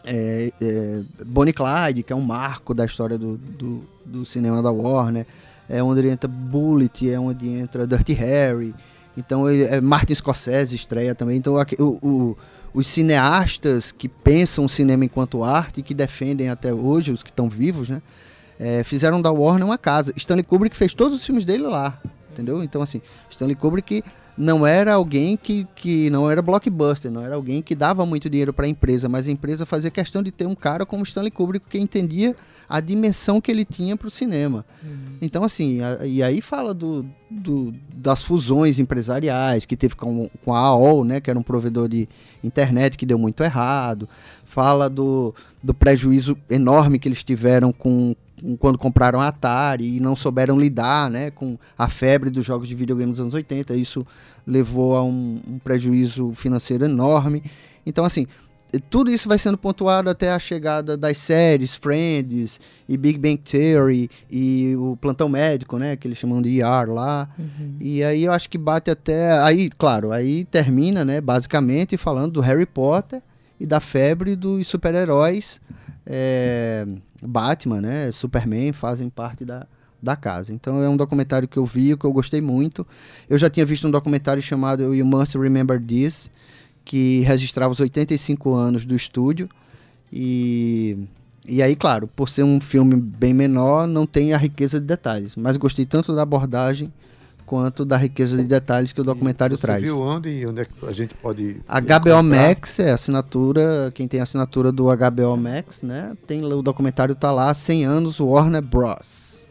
[0.04, 4.70] é, é, Bonnie Clyde, que é um marco da história do, do, do cinema da
[4.70, 5.26] Warner,
[5.68, 8.74] é onde entra Bullet, é onde entra Dirty Harry,
[9.16, 12.36] então ele, é, Martin Scorsese estreia também, então aque- o- o-
[12.74, 17.48] os cineastas que pensam o cinema enquanto arte, que defendem até hoje, os que estão
[17.48, 18.02] vivos, né,
[18.58, 20.12] é, fizeram da Warner uma casa.
[20.16, 21.98] Stanley Kubrick fez todos os filmes dele lá,
[22.32, 22.62] entendeu?
[22.62, 23.00] Então assim,
[23.30, 24.02] Stanley Kubrick
[24.36, 28.52] não era alguém que, que não era blockbuster, não era alguém que dava muito dinheiro
[28.52, 31.66] para a empresa, mas a empresa fazia questão de ter um cara como Stanley Kubrick
[31.70, 32.36] que entendia
[32.68, 34.64] a dimensão que ele tinha para o cinema.
[35.22, 40.54] Então, assim, a- e aí fala do, do- das fusões empresariais que teve com, com
[40.54, 42.08] a AOL, né, que era um provedor de
[42.44, 44.08] internet que deu muito errado.
[44.44, 50.00] Fala do, do prejuízo enorme que eles tiveram com, com quando compraram a Atari e
[50.00, 53.74] não souberam lidar né, com a febre dos jogos de videogame dos anos 80.
[53.74, 54.06] Isso
[54.46, 57.42] levou a um, um prejuízo financeiro enorme.
[57.84, 58.26] Então, assim,
[58.90, 64.10] tudo isso vai sendo pontuado até a chegada das séries Friends e Big Bang Theory
[64.30, 67.28] e o Plantão Médico, né, que eles chamam de ER lá.
[67.80, 72.40] E aí eu acho que bate até aí, claro, aí termina, né, basicamente falando do
[72.40, 73.22] Harry Potter
[73.58, 75.60] e da febre dos super-heróis.
[76.06, 76.86] é,
[77.22, 79.66] Batman, né, Superman fazem parte da
[80.02, 80.52] da casa.
[80.52, 82.86] Então é um documentário que eu vi, que eu gostei muito.
[83.28, 86.30] Eu já tinha visto um documentário chamado You Must Remember This,
[86.86, 89.50] que registrava os 85 anos do estúdio.
[90.10, 90.96] E,
[91.46, 95.34] e aí, claro, por ser um filme bem menor, não tem a riqueza de detalhes.
[95.36, 96.90] Mas gostei tanto da abordagem
[97.44, 99.82] quanto da riqueza de detalhes que o documentário Você traz.
[99.82, 101.60] viu onde e onde é que a gente pode.
[101.68, 106.16] HBO Max é assinatura, quem tem assinatura do HBO Max, né?
[106.26, 109.48] Tem o documentário tá lá, 100 anos Warner Bros.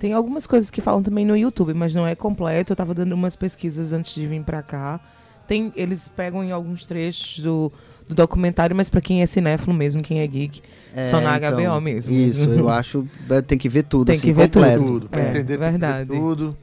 [0.00, 2.72] Tem algumas coisas que falam também no YouTube, mas não é completo.
[2.72, 5.00] Eu tava dando umas pesquisas antes de vir pra cá.
[5.46, 7.72] Tem, eles pegam em alguns trechos do,
[8.08, 10.60] do documentário, mas pra quem é cinéfilo mesmo, quem é geek,
[11.10, 12.14] só na então, HBO mesmo.
[12.14, 14.84] Isso, eu acho, é, tem que ver tudo, Tem assim, que ver completo.
[14.84, 16.10] Tudo, pra É, entender tem que ver verdade.
[16.10, 16.56] tudo.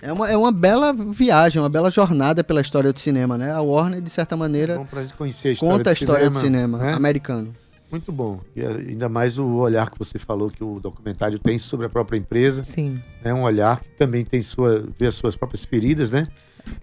[0.00, 3.52] É uma, é uma bela viagem, uma bela jornada pela história do cinema, né?
[3.52, 4.84] A Warner, de certa É maneira,
[5.16, 6.92] conhecer a história conta a do história do cinema né?
[6.92, 7.54] americano.
[7.88, 8.40] Muito bom.
[8.56, 12.16] E ainda mais o olhar que você falou que o documentário tem sobre a própria
[12.16, 12.64] empresa.
[12.64, 13.00] Sim.
[13.22, 16.26] É um olhar que também tem sua, vê as suas próprias feridas, né?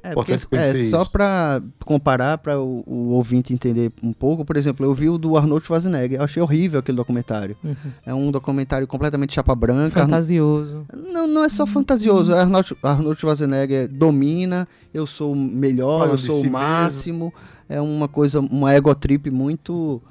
[0.03, 0.37] É, porque, é
[0.89, 5.17] só pra comparar, pra o, o ouvinte entender um pouco, por exemplo, eu vi o
[5.17, 7.55] do Arnold Schwarzenegger, eu achei horrível aquele documentário.
[7.63, 7.75] Uhum.
[8.05, 10.01] É um documentário completamente chapa branca.
[10.01, 10.85] Fantasioso.
[11.11, 12.33] Não, não é só fantasioso.
[12.33, 17.33] Arnold, Arnold Schwarzenegger domina, eu sou o melhor, Fala eu sou si o máximo.
[17.71, 20.01] É uma coisa, uma ego trip muito,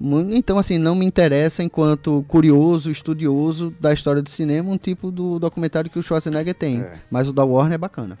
[0.00, 5.12] mu- Então, assim, não me interessa enquanto curioso, estudioso da história do cinema, um tipo
[5.12, 6.80] do documentário que o Schwarzenegger tem.
[6.80, 6.94] É.
[7.08, 8.18] Mas o da Warner é bacana.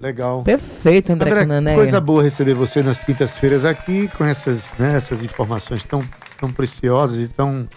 [0.00, 0.42] Legal.
[0.42, 1.74] Perfeito, André, André, Canané.
[1.74, 6.00] coisa boa receber você nas quintas-feiras aqui com essas, né, essas informações tão,
[6.38, 7.68] tão preciosas e tão,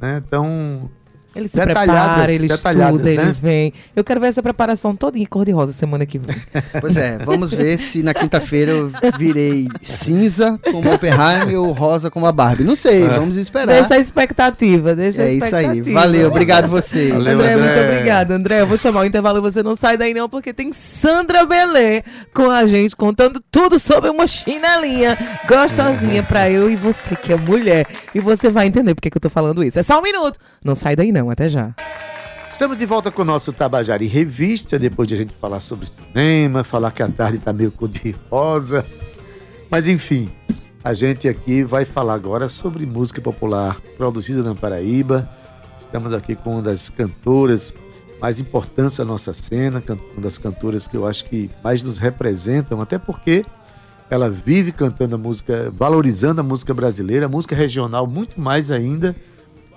[0.00, 0.90] né, tão
[1.34, 3.36] Ele se prepara, ele estuda, ele né?
[3.40, 3.72] vem.
[3.96, 6.36] Eu quero ver essa preparação toda em cor-de-rosa semana que vem.
[6.80, 12.26] Pois é, vamos ver se na quinta-feira eu virei cinza como Oppenheimer ou rosa como
[12.26, 12.64] a Barbie.
[12.64, 13.74] Não sei, vamos esperar.
[13.74, 15.64] Deixa a expectativa, deixa a é isso aí.
[15.64, 16.00] expectativa.
[16.00, 17.10] Valeu, obrigado você.
[17.10, 17.66] Valeu, André, André.
[17.66, 18.60] muito obrigada, André.
[18.62, 22.02] Eu vou chamar o intervalo, você não sai daí não, porque tem Sandra Belê
[22.34, 25.16] com a gente, contando tudo sobre uma chinelinha
[25.46, 27.86] gostosinha pra eu e você que é mulher.
[28.14, 29.78] E você vai entender porque que eu tô falando isso.
[29.78, 30.38] É só um minuto.
[30.64, 31.74] Não sai daí não, até já.
[32.50, 35.86] Estamos de volta com o nosso Tabajara em Revista, depois de a gente falar sobre
[35.86, 38.86] cinema, falar que a tarde está meio cor-de-rosa.
[39.70, 40.30] Mas enfim,
[40.84, 45.28] a gente aqui vai falar agora sobre música popular produzida na Paraíba.
[45.80, 47.74] Estamos aqui com uma das cantoras
[48.20, 49.82] mais importantes da nossa cena,
[50.12, 53.44] uma das cantoras que eu acho que mais nos representam, até porque
[54.08, 59.16] ela vive cantando a música, valorizando a música brasileira, a música regional muito mais ainda.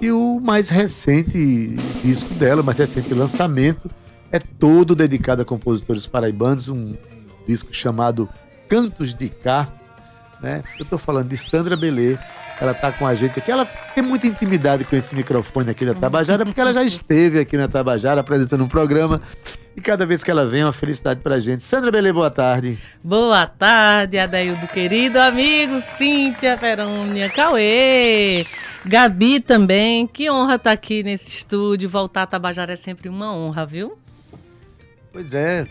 [0.02, 1.38] E o mais recente
[2.04, 3.90] disco dela, o mais recente lançamento,
[4.32, 6.96] é todo dedicado a compositores paraibanos, um
[7.48, 8.28] disco chamado
[8.68, 9.72] Cantos de Cá.
[10.42, 10.64] Né?
[10.78, 12.18] Eu estou falando de Sandra Belê,
[12.60, 13.52] ela está com a gente aqui.
[13.52, 17.58] Ela tem muita intimidade com esse microfone aqui da Tabajara, porque ela já esteve aqui
[17.58, 19.22] na Tabajara apresentando um programa.
[19.76, 21.62] E cada vez que ela vem é uma felicidade pra gente.
[21.62, 22.80] Sandra Belê, boa tarde.
[23.04, 28.46] Boa tarde, Adaildo querido amigo, Cíntia, Verônia, Cauê,
[28.86, 30.08] Gabi também.
[30.08, 31.90] Que honra estar aqui nesse estúdio.
[31.90, 33.98] Voltar a Tabajara é sempre uma honra, viu?
[35.12, 35.66] Pois é,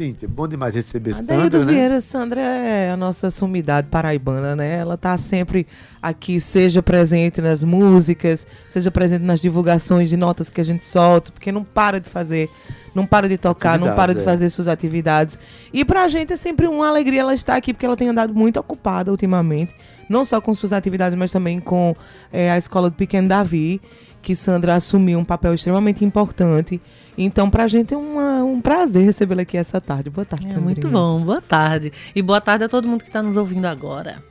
[0.00, 1.72] Cíntia, bom demais receber Sandra, Adaildo né?
[1.72, 4.78] Vieira, Sandra é a nossa sumidade paraibana, né?
[4.78, 5.66] Ela tá sempre
[6.00, 11.30] aqui, seja presente nas músicas, seja presente nas divulgações de notas que a gente solta,
[11.30, 12.48] porque não para de fazer,
[12.94, 14.24] não para de tocar, não para de é.
[14.24, 15.38] fazer suas atividades.
[15.70, 18.58] E pra gente é sempre uma alegria ela estar aqui, porque ela tem andado muito
[18.58, 19.74] ocupada ultimamente,
[20.08, 21.94] não só com suas atividades, mas também com
[22.32, 23.82] eh, a escola do Pequeno Davi,
[24.22, 26.80] que Sandra assumiu um papel extremamente importante.
[27.18, 30.08] Então, pra gente é uma- um prazer recebê-la aqui essa tarde.
[30.10, 30.64] Boa tarde, É Sandrinha.
[30.64, 31.22] muito bom.
[31.24, 31.92] Boa tarde.
[32.14, 34.22] E boa tarde a todo mundo que está nos ouvindo agora.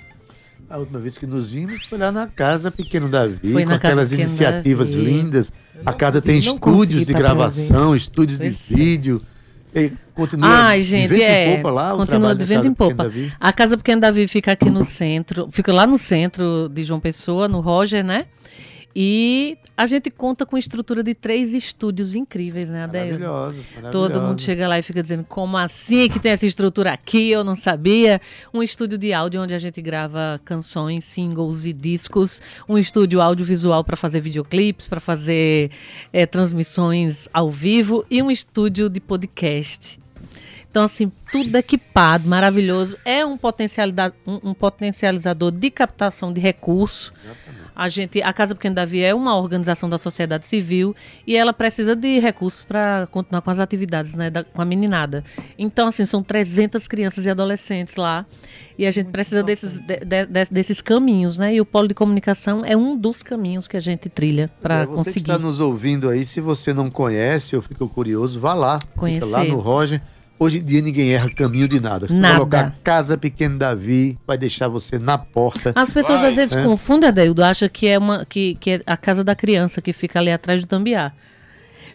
[0.69, 4.09] A última vez que nos vimos foi lá na Casa Pequeno Davi, Foi com aquelas
[4.11, 5.03] Pequeno iniciativas Davi.
[5.03, 5.51] lindas.
[5.85, 8.49] A casa tem estúdios de gravação, estúdios de é.
[8.49, 9.21] vídeo.
[9.73, 11.53] E continua Ai, de gente, vento é.
[11.53, 13.11] em popa lá, o continua de vento Casa em Pequeno popa.
[13.39, 17.47] A Casa Pequena Davi fica aqui no centro, fica lá no centro de João Pessoa,
[17.47, 18.25] no Roger, né?
[19.01, 23.23] E a gente conta com estrutura de três estúdios incríveis, né, Adeildo?
[23.23, 24.45] Maravilhoso, Todo mundo maravilhoso.
[24.45, 27.31] chega lá e fica dizendo como assim que tem essa estrutura aqui?
[27.31, 28.19] Eu não sabia.
[28.53, 32.41] Um estúdio de áudio onde a gente grava canções, singles e discos.
[32.67, 35.71] Um estúdio audiovisual para fazer videoclipes, para fazer
[36.11, 39.97] eh, transmissões ao vivo e um estúdio de podcast.
[40.71, 42.95] Então, assim, tudo equipado, maravilhoso.
[43.03, 43.33] É um,
[44.27, 47.11] um- um potencializador de captação de recursos.
[47.75, 50.93] A gente, a Casa Pequena Davi é uma organização da sociedade civil
[51.25, 55.23] e ela precisa de recursos para continuar com as atividades, né, da- com a meninada.
[55.57, 58.25] Então, assim, são 300 crianças e adolescentes lá
[58.77, 61.53] e a gente precisa desses, de- de- de- desses caminhos, né?
[61.55, 64.85] E o polo de comunicação é um dos caminhos que a gente trilha para É,
[64.85, 65.19] você conseguir.
[65.31, 68.79] está nos ouvindo aí, se você não conhece ou ficou curioso, vá lá.
[68.95, 69.25] Conhecer.
[69.25, 70.01] lá no Roger.
[70.39, 72.07] Hoje em dia ninguém erra caminho de nada.
[72.09, 72.35] Nada.
[72.35, 75.73] Colocar Casa Pequeno Davi, vai deixar você na porta.
[75.75, 76.63] As pessoas Vai, às vezes né?
[76.63, 80.17] confundem, Adeildo, acham que é, uma, que, que é a casa da criança que fica
[80.17, 81.11] ali atrás do Tambiá.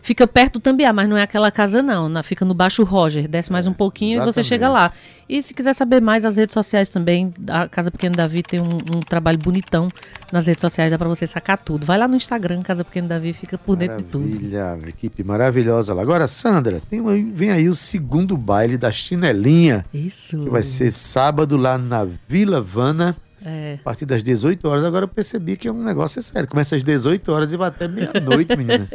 [0.04, 3.26] Fica perto do Tambiá, mas não é aquela casa não, na, fica no Baixo Roger,
[3.26, 4.46] desce mais um pouquinho e você exatamente.
[4.48, 4.92] chega lá.
[5.26, 8.74] E se quiser saber mais, as redes sociais também, a Casa Pequena Davi tem um,
[8.96, 9.88] um trabalho bonitão
[10.30, 11.86] nas redes sociais, dá pra você sacar tudo.
[11.86, 14.26] Vai lá no Instagram, Casa Pequena Davi, fica por dentro de tudo.
[14.26, 16.02] Maravilha, equipe maravilhosa lá.
[16.02, 20.36] Agora, Sandra, tem um- vem aí o segundo baile da Chinelinha, Isso.
[20.38, 23.74] que vai ser sábado lá na Vila Vana, É.
[23.78, 24.85] a partir das 18 horas.
[24.85, 26.48] Agora eu percebi que é um negócio sério.
[26.48, 28.88] Começa às 18 horas e vai até meia-noite, menina.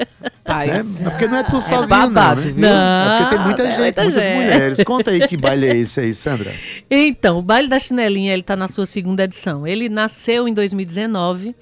[0.43, 1.01] Paz.
[1.03, 2.51] É, é porque não é tu sozinho, babado, não, né?
[2.53, 2.65] viu?
[2.65, 4.33] É porque tem Não, muita tem gente, muita muitas gente.
[4.35, 4.83] mulheres.
[4.83, 6.51] Conta aí que baile é esse aí, Sandra.
[6.89, 9.67] Então, o Baile da Chinelinha, ele tá na sua segunda edição.
[9.67, 11.55] Ele nasceu em 2019.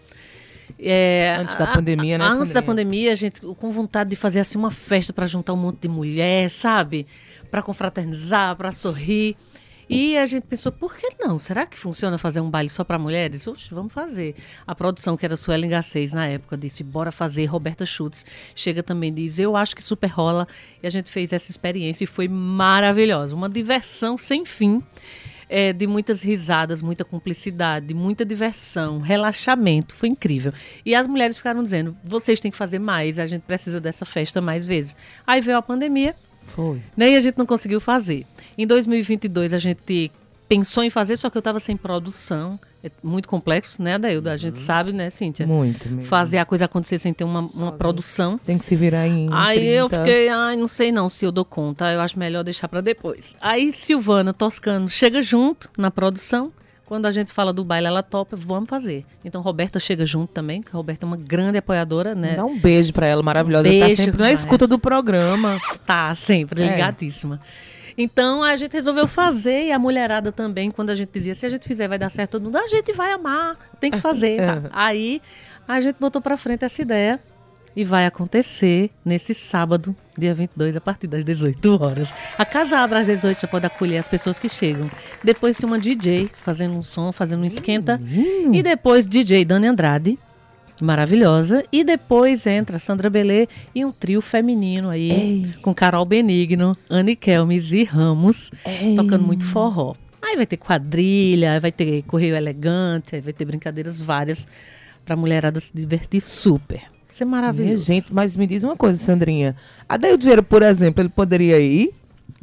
[0.80, 4.16] É, Antes da a- pandemia, né, a- Antes da pandemia, a gente com vontade de
[4.16, 7.08] fazer assim uma festa para juntar um monte de mulher, sabe?
[7.50, 9.36] Para confraternizar, para sorrir.
[9.90, 11.40] E a gente pensou, por que não?
[11.40, 13.48] Será que funciona fazer um baile só para mulheres?
[13.48, 14.36] Oxe, vamos fazer.
[14.66, 17.46] A produção, que era Suelen Gacês na época, disse, bora fazer.
[17.46, 20.48] Roberta Schutz chega também diz, eu acho que super rola.
[20.84, 23.36] E a gente fez essa experiência e foi maravilhosa.
[23.36, 24.84] Uma diversão sem fim.
[25.50, 29.96] é, de muitas risadas, muita cumplicidade, muita diversão, relaxamento.
[29.96, 30.54] Foi incrível.
[30.86, 34.42] E as mulheres ficaram dizendo: vocês têm que fazer mais, a gente precisa dessa festa
[34.42, 34.96] mais vezes.
[35.26, 36.16] Aí veio a pandemia,
[36.48, 36.82] Foi.
[36.96, 38.26] nem a gente não conseguiu fazer.
[38.58, 40.12] Em 2022 a gente
[40.48, 42.60] pensou em fazer, só que eu estava sem produção.
[42.84, 44.30] é muito complexo, né, Adaildo?
[44.30, 45.46] A gente sabe, né, Cíntia?
[45.46, 46.04] Muito mesmo.
[46.04, 48.38] Fazer a coisa acontecer sem ter uma, uma produção.
[48.38, 49.72] Tem que se virar em Aí 30.
[49.74, 52.80] eu fiquei, ai, não sei não se eu dou conta, eu acho melhor deixar pra
[52.82, 53.36] depois.
[53.42, 56.52] Aí Silvana Toscano chega junto na produção.
[56.88, 59.04] Quando a gente fala do baile, ela topa, vamos fazer.
[59.24, 62.36] Então Roberta chega junto também, que a Roberta é uma grande apoiadora, né?
[62.38, 63.68] Dá um beijo pra ela, maravilhosa.
[63.68, 65.58] Ela tá Beijo, sempre na escuta do programa.
[65.86, 66.72] Tá, sempre, É.
[66.72, 67.40] ligadíssima.
[67.98, 71.50] Então a gente resolveu fazer, e a mulherada também, quando a gente dizia, se a
[71.50, 74.38] gente fizer vai dar certo, todo mundo, a gente vai amar, tem que fazer.
[74.38, 74.62] tá?
[74.72, 75.22] Aí
[75.68, 77.20] a gente botou pra frente essa ideia
[77.78, 82.12] e vai acontecer nesse sábado, dia 22, a partir das 18 horas.
[82.36, 84.90] A casa abre às 18, já pode acolher as pessoas que chegam.
[85.24, 88.02] Depois tem uma DJ fazendo um som, fazendo um esquenta.
[88.52, 90.18] E depois DJ Dani Andrade,
[90.82, 91.64] maravilhosa.
[91.72, 97.72] E depois entra Sandra Belê e um trio feminino aí, com Carol Benigno, Anne Kelmes
[97.72, 98.50] e Ramos,
[98.96, 99.94] tocando muito forró.
[100.20, 104.48] Aí vai ter quadrilha, aí vai ter correio elegante, aí vai ter brincadeiras várias
[105.06, 106.97] pra mulherada se divertir super.
[107.18, 107.84] Isso é Minha maravilhoso.
[107.84, 109.56] gente, mas me diz uma coisa, Sandrinha.
[109.90, 111.92] A Daildo Vieira, por exemplo, ele poderia ir?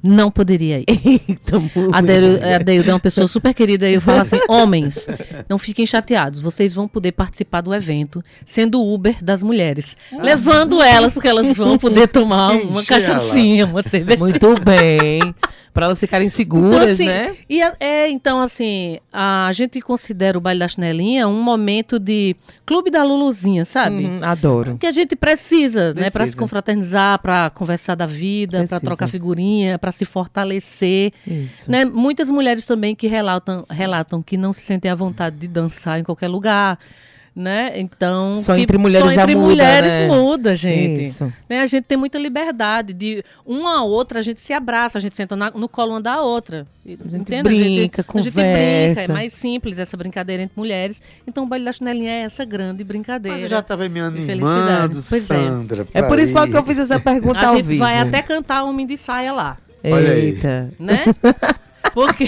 [0.07, 0.85] Não poderia ir.
[0.89, 1.57] Eita,
[1.93, 5.07] A Deildo, a Deildo é uma pessoa super querida e eu falo assim: homens,
[5.49, 9.97] não fiquem chateados, vocês vão poder participar do evento sendo o Uber das mulheres.
[10.13, 14.19] Levando elas, porque elas vão poder tomar uma Enche cachaçinha, uma cerveja.
[14.19, 15.35] Muito bem.
[15.73, 17.35] Pra elas ficarem seguras, Então, assim, né?
[17.51, 22.37] E a- é, então, assim, a gente considera o baile da chinelinha um momento de
[22.65, 24.05] clube da Luluzinha, sabe?
[24.05, 24.77] Uhum, adoro.
[24.79, 26.37] que a gente precisa, né, para se Precisa.
[26.39, 28.81] confraternizar, para conversar da vida, para Precisa.
[28.83, 31.13] trocar figurinha, para se fortalecer.
[31.27, 31.71] Isso.
[31.71, 31.85] Né?
[31.85, 36.05] Muitas mulheres também que relatam, relatam que não se sentem à vontade de dançar em
[36.05, 36.79] qualquer lugar.
[37.37, 37.73] Né?
[37.81, 40.07] Então, Só que- entre mulheres só já entre muda, mulheres né?
[40.07, 41.07] muda, gente.
[41.07, 41.33] Isso.
[41.51, 41.63] Né?
[41.63, 45.17] A gente tem muita liberdade de uma a outra a gente se abraça, a gente
[45.17, 46.65] senta na- no colo uma da outra.
[46.87, 47.43] E- gente entende?
[47.43, 49.13] brinca, a gente, a gente brinca, é conversa.
[49.13, 51.03] mais simples essa brincadeira entre mulheres.
[51.27, 53.35] Então o baile da chinelinha é essa grande brincadeira.
[53.37, 55.03] Mas eu já estava me animando, é.
[55.03, 55.89] Sandra.
[55.93, 57.81] É pra por isso que eu fiz essa pergunta A ao gente vivo.
[57.83, 59.57] vai até cantar Homem de Saia lá.
[59.93, 60.27] Olha aí.
[60.27, 60.73] Eita.
[60.79, 61.05] né?
[61.93, 62.27] Porque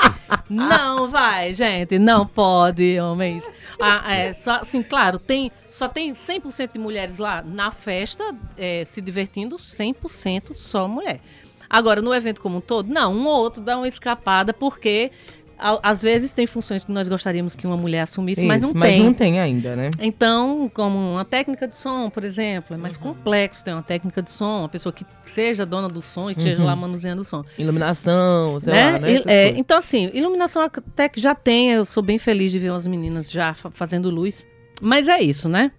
[0.50, 3.42] não vai, gente, não pode, homens.
[3.80, 8.84] Ah, é, só, assim, claro, tem, só tem 100% de mulheres lá na festa, é,
[8.84, 11.20] se divertindo, 100% só mulher.
[11.68, 15.10] Agora, no evento como um todo, não, um ou outro dá uma escapada, porque
[15.58, 18.96] às vezes tem funções que nós gostaríamos que uma mulher assumisse, mas não Isso, tem.
[18.98, 19.90] Mas não tem ainda, né?
[19.98, 24.30] Então, como uma técnica de som, por exemplo, é mais complexo ter uma técnica de
[24.30, 27.44] som, uma pessoa que seja dona do som e que esteja lá manuseando o som.
[27.58, 28.92] Iluminação, sei Né?
[28.92, 29.22] lá, né?
[29.26, 32.86] É, então, assim, iluminação até que já tem, eu sou bem feliz de ver umas
[32.86, 34.46] meninas já fa- fazendo luz.
[34.80, 35.70] Mas é isso, né?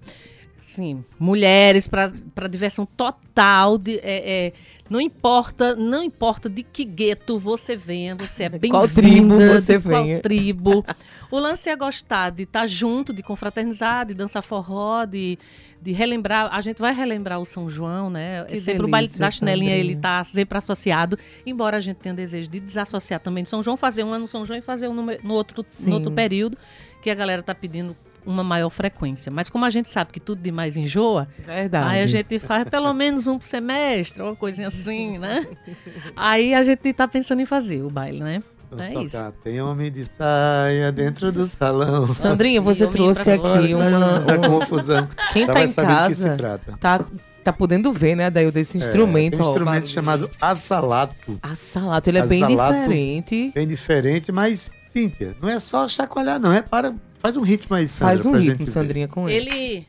[0.59, 2.11] Assim, mulheres para
[2.49, 3.77] diversão total.
[3.77, 4.53] De, é, é,
[4.89, 9.80] não importa, não importa de que gueto você venha, você é bem Qual tribo você
[9.80, 10.19] qual venha.
[10.21, 10.86] tribo.
[11.30, 15.38] O lance é gostar de estar junto, de confraternizar, de dançar forró, de,
[15.82, 16.50] de relembrar.
[16.54, 18.45] A gente vai relembrar o São João, né?
[18.45, 19.91] Que É sempre o baile delícia, da chinelinha, Sandrinha.
[19.93, 23.76] ele tá sempre associado, embora a gente tenha desejo de desassociar também de São João,
[23.76, 25.89] fazer um ano no São João e fazer um no, no outro, Sim.
[25.89, 26.58] no outro período,
[27.01, 27.95] que a galera tá pedindo
[28.28, 29.32] uma maior frequência.
[29.32, 31.89] Mas como a gente sabe que tudo demais enjoa, Verdade.
[31.89, 35.47] aí a gente faz pelo menos um por semestre, uma coisinha assim, né?
[36.15, 38.43] Aí a gente tá pensando em fazer o baile, né?
[38.69, 39.05] Vamos é tocar.
[39.05, 39.34] isso.
[39.45, 42.13] Tem homem de saia dentro do salão.
[42.13, 43.78] Sandrinha, você E trouxe aqui fora.
[43.78, 44.19] uma.
[44.19, 45.07] Uma- confusão.
[45.32, 46.78] Quem tá em que casa trata.
[46.78, 47.05] tá,
[47.45, 49.36] tá podendo ver, né, Daí desse instrumento.
[49.36, 51.39] É, tem um ó, instrumento o chamado assalato.
[51.41, 52.73] Assalato, ele é bem Assalato.
[52.82, 53.51] diferente.
[53.55, 56.51] Bem diferente, mas, Cíntia, não é só chacoalhar, não.
[56.51, 56.93] É para.
[57.22, 58.07] Faz um ritmo aí, Sandra.
[58.07, 58.72] Faz um pra ritmo, gente ver.
[58.72, 59.49] Sandrinha, com ele.
[59.49, 59.88] Ele.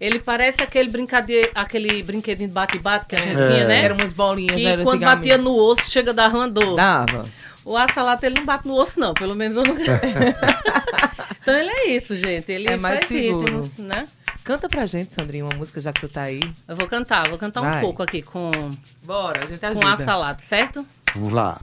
[0.00, 1.32] Ele parece aquele, brincade...
[1.54, 3.48] aquele brinquedinho de bate-bate que a gente É.
[3.50, 3.84] tinha, né?
[3.84, 6.76] Era umas bolinhas, Que né, quando batia no osso, chega da dor.
[6.76, 7.24] Dava.
[7.64, 9.12] O assalato, ele não bate no osso, não.
[9.12, 9.74] Pelo menos eu não.
[11.42, 12.50] então ele é isso, gente.
[12.52, 13.40] Ele É mais faz seguro.
[13.62, 14.06] ritmos, né?
[14.44, 16.40] Canta pra gente, Sandrinha, uma música já que tu tá aí.
[16.68, 17.80] Eu vou cantar, vou cantar um Vai.
[17.80, 18.50] pouco aqui com,
[19.02, 19.80] Bora, a gente ajuda.
[19.80, 20.86] com assalato, certo?
[21.14, 21.58] Vamos lá.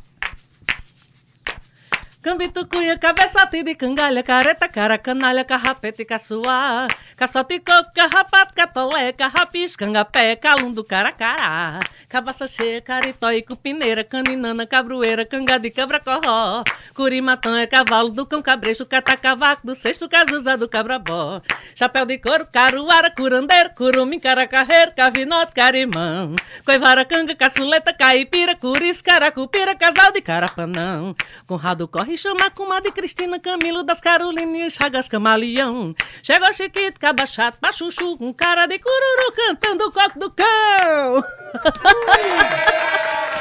[2.25, 6.87] Cambito, cunha, cabeça, de cangalha, careta, cara, canalha, carrapete, caçoar.
[7.15, 11.79] Caçote, coco, carrapato, catolé, carrapicho, cangapé, calundo, caracará.
[12.09, 16.63] Cabaça cheia, caritó e cupineira, caninana, cabroeira, canga de cabra-corró.
[16.95, 21.39] Curimatã é cavalo do cão cabrecho, catacavaco do sexto cazuza do cabrabó.
[21.75, 26.33] Chapéu de couro, caruara, curandeiro, curumim, caracarreiro, cavinote, carimão.
[26.65, 31.15] Coivara, canga, caçuleta, caipira, curis, caracupira, casal de carapanão.
[31.45, 35.93] Conrado corre, chama comadre Cristina, Camilo das Carolininhas, Chagas, Camaleão.
[36.23, 41.23] Chegou Chiquito, cabachato, bachuchu, com cara de cururu, cantando o coco do cão.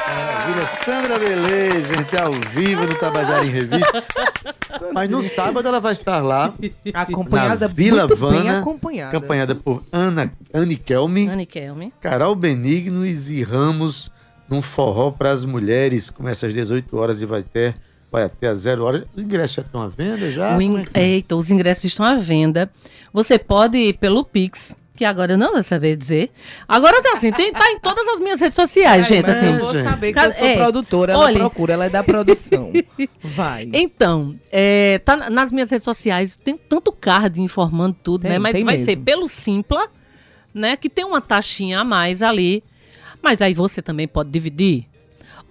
[0.05, 0.65] maravilha.
[0.83, 4.03] Sandra Belê, gente, ao vivo no Tabajara em Revista.
[4.93, 6.53] Mas no sábado ela vai estar lá,
[6.93, 9.17] Acompanhada, na Vila muito bem Vana, acompanhada.
[9.17, 11.93] acompanhada por Ana, Anne Kelme, Anne Kelme.
[11.99, 14.11] Carol Benignos e Ramos,
[14.47, 16.09] num forró para as mulheres.
[16.09, 17.75] Começa às 18 horas e vai ter,
[18.11, 19.03] vai até às 0 horas.
[19.15, 20.57] Os ingressos já estão à venda já?
[20.57, 22.69] O in- é que- Eita, os ingressos estão à venda.
[23.13, 26.31] Você pode ir pelo Pix, que agora eu não vou saber dizer.
[26.67, 29.29] Agora tá assim, tem, tá em todas as minhas redes sociais, gente.
[29.29, 29.47] Assim.
[29.47, 32.71] Eu vou saber que eu sou é, produtora, ela olha- procura, ela é da produção.
[33.21, 33.69] Vai.
[33.73, 38.39] Então, é, tá na- nas minhas redes sociais, tem tanto card informando tudo, Tem, né?
[38.39, 38.85] Mas vai mesmo.
[38.85, 39.87] ser pelo Simpla,
[40.53, 40.77] né?
[40.77, 42.63] Que tem uma taxinha a mais ali.
[43.21, 44.85] Mas aí você também pode dividir.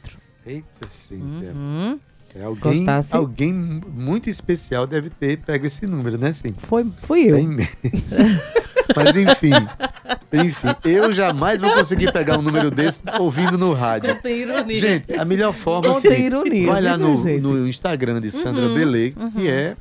[0.47, 1.53] Eita, Cíntia.
[1.55, 2.08] Hum, É
[2.45, 3.17] alguém, Gostasse?
[3.17, 6.67] alguém muito especial deve ter pego esse número, né, Cíntia?
[6.67, 7.37] Foi, fui eu.
[7.37, 7.69] É imenso.
[8.97, 9.53] Mas enfim,
[10.33, 14.15] enfim, eu jamais vou conseguir pegar um número desse ouvindo no rádio.
[14.23, 14.75] tem ironia.
[14.75, 18.67] Gente, a melhor forma é tem seguinte, ironia, vai lá no, no Instagram de Sandra
[18.67, 19.77] Uhum, Belê, que é,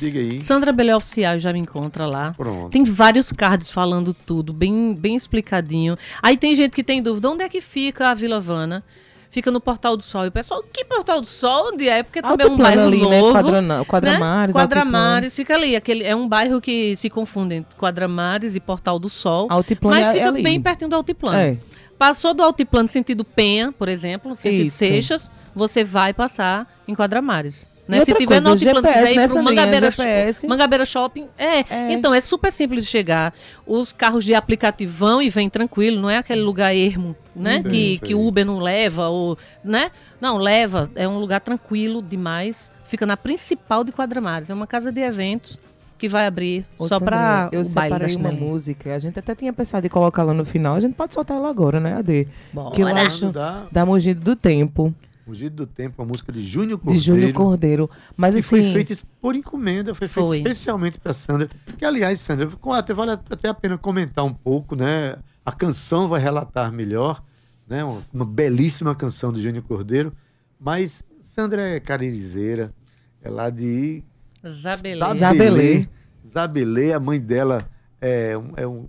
[0.00, 2.32] diga aí, Sandra Belé Oficial já me encontra lá.
[2.34, 2.70] pronto.
[2.70, 5.96] Tem vários cards falando tudo, bem, bem explicadinho.
[6.22, 8.82] Aí tem gente que tem dúvida, onde é que fica a Vila Vana?
[9.30, 10.24] Fica no Portal do Sol.
[10.24, 11.70] E o pessoal, que Portal do Sol?
[11.72, 12.02] Onde é?
[12.02, 13.20] Porque também é um bairro ali, né?
[13.20, 13.32] novo.
[13.32, 14.60] Quadrana- Quadramares, né?
[14.60, 15.76] Quadramares, fica ali.
[15.76, 19.46] Aquele, é um bairro que se confunde entre Quadramares e Portal do Sol.
[19.48, 20.42] Altiplano mas é fica ali.
[20.42, 21.38] bem pertinho do Altiplano.
[21.38, 21.56] É.
[21.96, 24.78] Passou do Altiplano sentido Penha, por exemplo, sentido Isso.
[24.78, 27.68] Seixas, você vai passar em Quadramares.
[27.96, 28.04] E Né?
[28.04, 29.42] Se outra tiver no coisa, Altiplano, GPS, quiser ir pro?
[29.42, 30.46] Mangabeira, GPS.
[30.46, 31.58] Mangabeira Shopping, é.
[31.60, 31.92] É.
[31.92, 33.34] Então, é super simples de chegar.
[33.66, 37.58] Os carros de aplicativo vão e vêm tranquilo, não é aquele lugar ermo, né?
[37.58, 38.00] Sim, que, sim.
[38.04, 39.90] que o Uber não leva, ou, né?
[40.20, 40.90] Não, leva.
[40.94, 42.70] É um lugar tranquilo demais.
[42.86, 44.50] Fica na principal de Quadramares.
[44.50, 45.58] É uma casa de eventos
[46.00, 48.94] que vai abrir Ô, só para o baile da uma música.
[48.94, 50.74] A gente até tinha pensado em colocar lá no final.
[50.74, 52.26] A gente pode soltar ela agora, né, Ade?
[52.52, 52.74] Bora.
[52.74, 54.94] Que eu acho da da Mugido do Tempo,
[55.30, 57.04] Fugido do Tempo, a música de Júnior de Cordeiro.
[57.04, 57.90] Júnior Cordeiro.
[58.16, 61.48] Mas E foi assim, feita por encomenda, foi feita especialmente para Sandra.
[61.78, 65.16] Que, aliás, Sandra, com- até vale até a pena comentar um pouco, né?
[65.46, 67.22] A canção vai relatar melhor,
[67.68, 67.84] né?
[67.84, 70.12] Uma, uma belíssima canção de Júnior Cordeiro.
[70.58, 72.74] Mas Sandra é caririzeira,
[73.22, 74.02] é lá de
[74.46, 75.14] Zabelê.
[75.14, 75.88] Zabelê.
[76.28, 76.92] Zabelê.
[76.92, 77.62] A mãe dela
[78.00, 78.86] é um, é um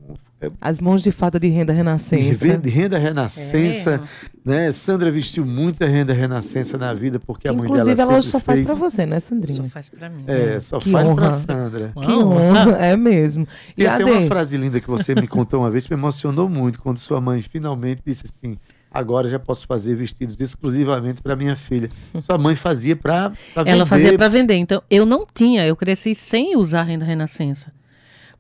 [0.60, 2.46] as mãos de fada de renda de renascença.
[2.46, 4.30] renda, renda renascença, É.
[4.44, 4.72] né?
[4.72, 8.32] Sandra vestiu muita renda renascença na vida porque a mãe Inclusive, dela ela hoje sempre
[8.32, 8.68] só faz fez.
[8.68, 9.64] pra você, né, Só Sandrinha?
[9.70, 10.24] faz pra mim.
[10.28, 11.32] É, só Que faz pra honra.
[11.32, 11.94] Sandra.
[12.02, 13.48] Que honra, é mesmo.
[13.78, 16.50] E E até uma frase linda que você me contou uma vez que me emocionou
[16.50, 18.58] muito, quando sua mãe finalmente disse assim:
[18.92, 21.90] agora já posso fazer vestidos exclusivamente para minha filha.
[22.22, 23.32] Sua mãe fazia para
[23.66, 24.56] Ela fazia para vender.
[24.56, 27.72] Então, eu não tinha, eu cresci sem usar renda renascença.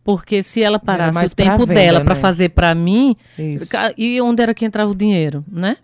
[0.04, 2.22] Porque se ela parasse o tempo venda, dela para né?
[2.22, 3.70] fazer para mim, Isso.
[3.98, 5.78] e onde era que entrava o dinheiro, né?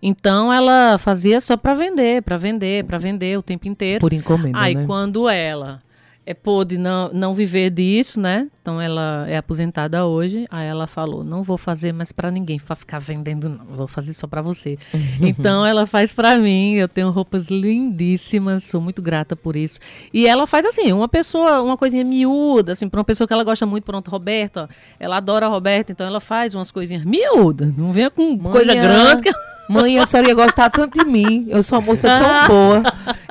[0.00, 4.00] Então ela fazia só para vender, para vender, para vender o tempo inteiro.
[4.00, 4.84] Por encomenda, Aí né?
[4.86, 5.82] quando ela
[6.28, 8.46] é, pôde não, não viver disso, né?
[8.60, 10.44] Então ela é aposentada hoje.
[10.50, 13.64] Aí ela falou: não vou fazer mais para ninguém, para ficar vendendo, não.
[13.64, 14.76] Vou fazer só para você.
[15.22, 16.74] então ela faz para mim.
[16.74, 19.80] Eu tenho roupas lindíssimas, sou muito grata por isso.
[20.12, 23.42] E ela faz assim, uma pessoa, uma coisinha miúda, assim, para uma pessoa que ela
[23.42, 24.68] gosta muito, pronto, Roberta.
[25.00, 27.74] Ela adora a Roberta, então ela faz umas coisinhas miúdas.
[27.74, 28.82] Não venha com coisa Manhã.
[28.82, 29.30] grande que
[29.68, 31.46] Mãe, a senhora ia gostar tanto de mim.
[31.48, 32.82] Eu sou uma moça tão boa.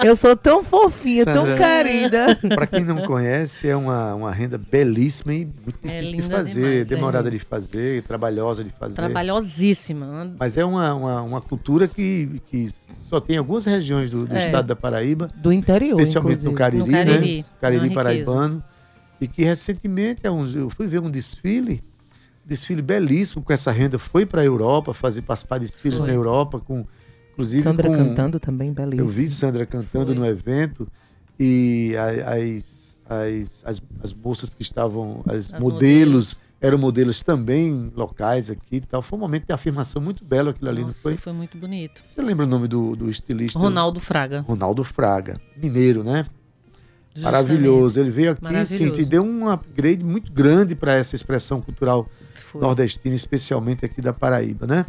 [0.03, 1.55] Eu sou tão fofinha, tão Sandra.
[1.57, 2.35] querida.
[2.55, 6.53] Para quem não conhece, é uma, uma renda belíssima e muito É difícil de fazer,
[6.61, 6.95] demais, é.
[6.95, 8.95] demorada de fazer, trabalhosa de fazer.
[8.95, 10.35] trabalhosíssima.
[10.39, 12.69] Mas é uma, uma, uma cultura que, que
[12.99, 14.45] só tem em algumas regiões do, do É.
[14.45, 16.55] estado da Paraíba, Do interior, especialmente no inclusive.
[16.55, 17.43] Cariri, No Cariri, né?
[17.59, 18.63] Cariri paraibano.
[19.19, 21.81] E que recentemente é eu fui ver um desfile,
[22.47, 26.07] desfile belíssimo com essa renda, foi para a Europa fazer participar de desfiles Foi.
[26.07, 26.85] na Europa, com
[27.33, 29.01] inclusive Sandra com, cantando também, belíssimo.
[29.01, 30.15] Eu vi Sandra cantando Foi.
[30.15, 30.87] no evento
[31.39, 38.49] e as, as, as, as moças que estavam, as, As modelos, eram modelos também locais
[38.49, 39.01] aqui e tal.
[39.01, 41.17] Foi um momento de afirmação muito belo aquilo ali, Nossa, não foi?
[41.17, 42.01] foi muito bonito.
[42.07, 43.59] Você lembra o nome do, do estilista?
[43.59, 44.41] Ronaldo Fraga.
[44.41, 46.25] Ronaldo Fraga, mineiro, né?
[47.17, 47.99] Maravilhoso.
[47.99, 52.07] Ele veio aqui sim, te deu um upgrade muito grande para essa expressão cultural
[52.51, 52.61] Foi.
[52.61, 54.85] nordestina, especialmente aqui da Paraíba, né?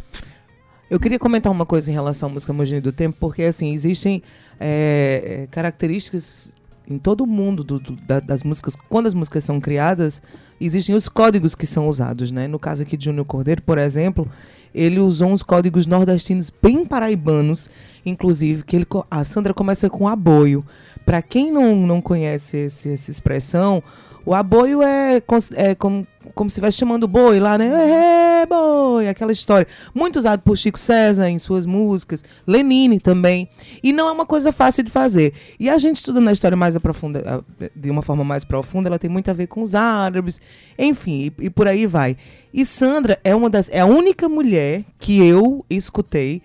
[0.89, 4.23] Eu queria comentar uma coisa em relação à música Moginho do Tempo, porque assim, existem
[4.59, 6.55] é, é, características
[6.87, 8.75] em todo o mundo do- do- da- das músicas.
[8.89, 10.21] Quando as músicas são criadas,
[10.65, 12.47] existem os códigos que são usados, né?
[12.47, 14.27] No caso aqui de Júnior Cordeiro, por exemplo,
[14.73, 17.69] ele usou uns códigos nordestinos bem paraibanos,
[18.05, 20.63] inclusive, que ele, a Sandra começa com aboio.
[21.05, 23.81] Para quem não, não conhece esse- essa expressão,
[24.25, 25.21] o aboio é,
[25.55, 26.05] é como,
[26.35, 28.41] como se estivesse chamando boi lá, né?
[28.41, 29.67] É, boi, aquela história.
[29.93, 33.49] Muito usado por Chico César em suas músicas, Lenine também.
[33.81, 35.33] E não é uma coisa fácil de fazer.
[35.59, 37.23] E a gente estudando na história mais aprofunda,
[37.59, 40.39] a- de uma forma mais profunda, ela tem muito a ver com os árabes,
[40.77, 42.15] enfim, e, e por aí vai.
[42.53, 46.41] E Sandra é uma das é a única mulher que eu escutei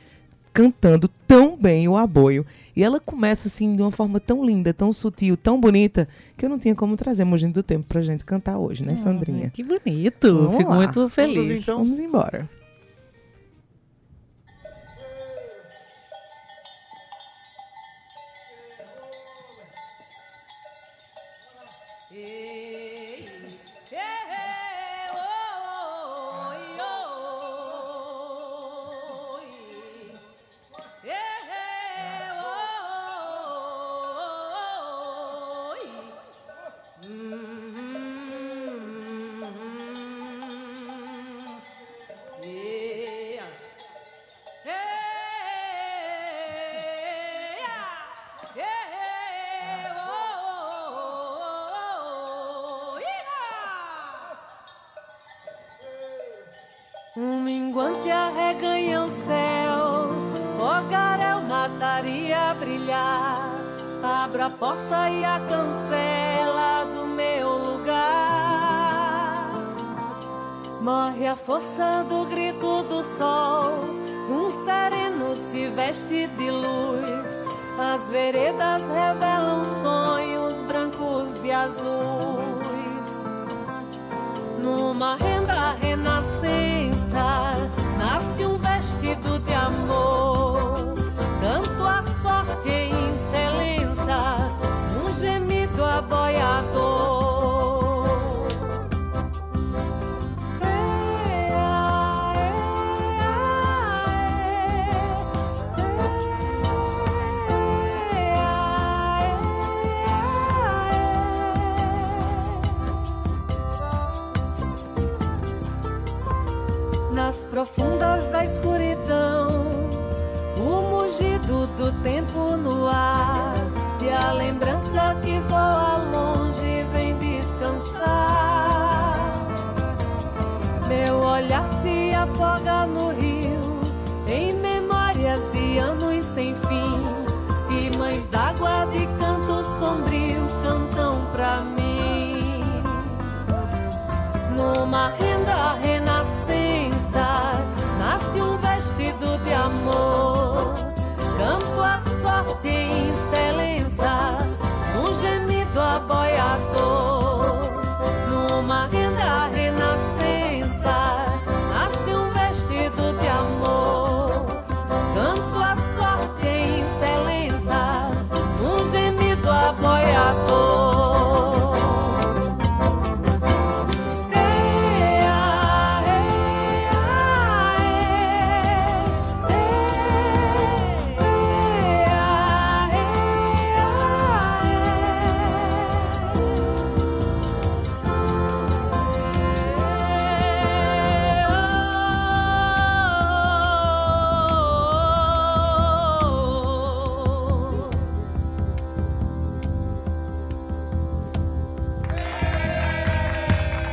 [0.53, 2.47] cantando tão bem o aboio.
[2.77, 6.51] E ela começa assim de uma forma tão linda, tão sutil, tão bonita, que eu
[6.51, 9.51] não tinha como trazer Moginho do Tempo pra gente cantar hoje, né, Sandrinha?
[9.51, 10.37] Que bonito.
[10.37, 10.77] Vamos Fico lá.
[10.77, 11.63] muito Vamos feliz.
[11.63, 11.79] então.
[11.79, 12.49] Vamos embora.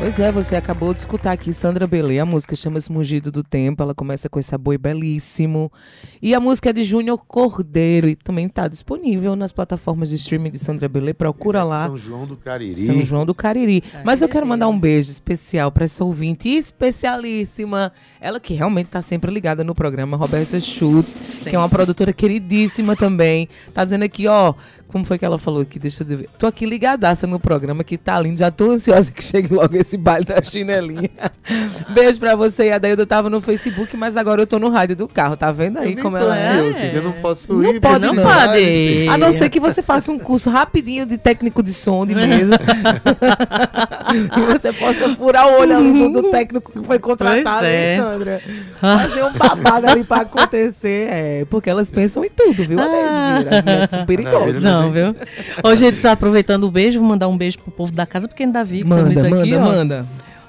[0.02, 3.84] Pois é, você acabou de escutar aqui Sandra Belê, a música chama-se Mugido do Tempo,
[3.84, 5.72] ela começa com esse boi belíssimo.
[6.20, 10.50] E a música é de Júnior Cordeiro e também está disponível nas plataformas de streaming
[10.50, 11.86] de Sandra Belê, procura lá.
[11.86, 12.74] São João do Cariri.
[12.74, 13.84] São João do Cariri.
[14.04, 17.94] Mas eu quero mandar um beijo especial para essa ouvinte especialíssima.
[18.20, 21.16] Ela que realmente está sempre ligada no programa, Roberta Schultz,
[21.48, 23.48] que é uma produtora queridíssima também.
[23.72, 24.56] Tá dizendo aqui, ó,
[24.92, 25.80] como foi que ela falou aqui?
[25.80, 26.30] Deixa eu ver.
[26.38, 28.40] Tô aqui ligadaça no programa que tá lindo.
[28.40, 31.10] Já tô ansiosa que chegue logo esse baile da chinelinha.
[31.94, 34.96] Beijo pra você, e a Daildo tava no Facebook, mas agora eu tô no rádio
[34.96, 36.60] do carro, tá vendo aí como ela é?
[36.94, 37.80] Eu não posso Não ir.
[37.80, 39.08] pode, não pode.
[39.10, 42.60] A não ser que você faça um curso rapidinho de técnico de som de mesa.
[44.38, 47.98] e você possa furar o olho ali do, do técnico que foi contratado, Pois é.
[47.98, 48.42] Sandra?
[48.80, 51.08] Fazer um babado ali pra acontecer.
[51.10, 52.80] É, porque elas pensam em tudo, viu?
[52.80, 53.38] Ah.
[53.38, 54.62] As mulheres são perigosas.
[54.62, 55.16] Não, viu?
[55.64, 58.54] Ô, gente, só aproveitando o beijo, vou mandar um beijo pro povo da casa, pequeno
[58.54, 59.62] Davi, que também Manda, tá manda, aqui, ó.
[59.62, 60.06] manda.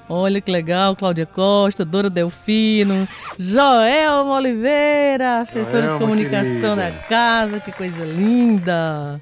[0.09, 3.07] Olha que legal, Cláudia Costa, Dora Delfino,
[3.37, 9.21] Joelma Oliveira, assessora Joelma, de comunicação da casa, que coisa linda.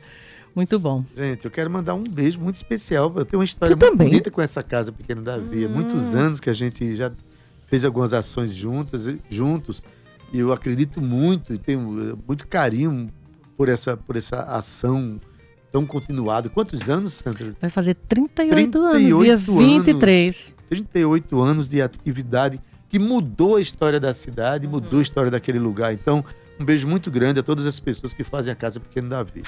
[0.55, 1.03] Muito bom.
[1.16, 3.12] Gente, eu quero mandar um beijo muito especial.
[3.16, 5.66] Eu tenho uma história muito bonita com essa casa Pequeno Davi.
[5.66, 7.12] Há muitos anos que a gente já
[7.68, 9.84] fez algumas ações juntas, juntos.
[10.34, 13.09] E eu acredito muito e tenho eh, muito carinho
[13.58, 15.20] por essa, por essa ação
[15.72, 16.49] tão continuada.
[16.49, 17.52] Quantos anos, Sandra?
[17.60, 20.56] Vai fazer 38, 38 anos, dia 23.
[20.70, 25.93] 38 anos de atividade que mudou a história da cidade, mudou a história daquele lugar.
[25.93, 26.24] Então,
[26.60, 29.43] um beijo muito grande a todas as pessoas que fazem a Casa Pequeno Davi.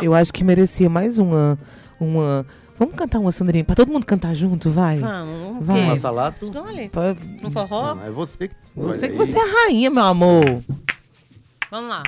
[0.00, 1.58] Eu acho que merecia mais uma.
[2.00, 2.46] uma...
[2.78, 3.64] Vamos cantar uma Sandrinha?
[3.64, 4.98] Pra todo mundo cantar junto, vai?
[4.98, 5.80] Vamos, Vai.
[5.82, 6.44] Um assalato?
[6.44, 6.88] Escolhe.
[6.90, 7.94] Pra- Um forró?
[7.94, 8.92] Não, é você que escolhe.
[8.94, 10.44] Sei que você é a rainha, meu amor.
[11.70, 12.02] Vamos lá.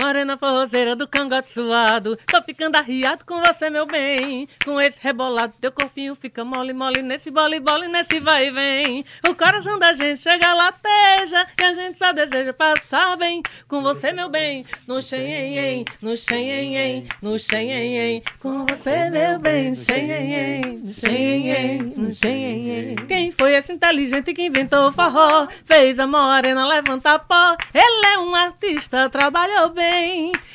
[0.00, 4.48] Morena forrozeira do cangote suado, tô ficando arriado com você, meu bem.
[4.64, 9.04] Com esse rebolado, teu corpinho fica mole, mole nesse bole, bole, nesse vai e vem.
[9.28, 14.10] O coração da gente chega lateja e a gente só deseja passar bem com você,
[14.10, 14.64] meu bem.
[14.88, 19.68] No xenhen, no xenhen, no xenhen, com você, meu bem.
[19.68, 22.96] No xenhen, no xenhen, no xenhen.
[23.06, 25.46] Quem foi esse inteligente que inventou o forró?
[25.66, 27.54] Fez a morena levantar pó.
[27.74, 29.89] Ele é um artista, trabalhou bem.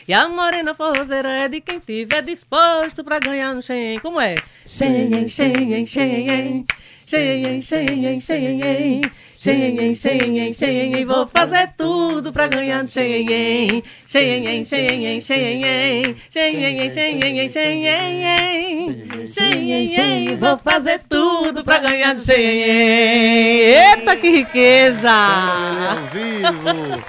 [0.08, 4.00] E a morena forrozeira é de quem tiver disposto pra ganhar no Xenhen.
[4.00, 4.36] Como é?
[4.66, 6.66] Xenhen, Xenhen, Xenhen.
[7.08, 9.02] Xenhen, Xenhen, Xenhen.
[9.46, 11.06] Xenhen, Xenhen, Xenhen.
[11.06, 13.84] Vou fazer tudo pra ganhar no Xenhen.
[14.08, 16.16] Xenhen, Xenhen, Xenhen.
[16.32, 19.28] Xenhen, Xenhen, Xenhen.
[19.28, 22.64] Xenhen, vou fazer tudo pra ganhar no Xenhen.
[24.02, 25.12] Eita, que riqueza!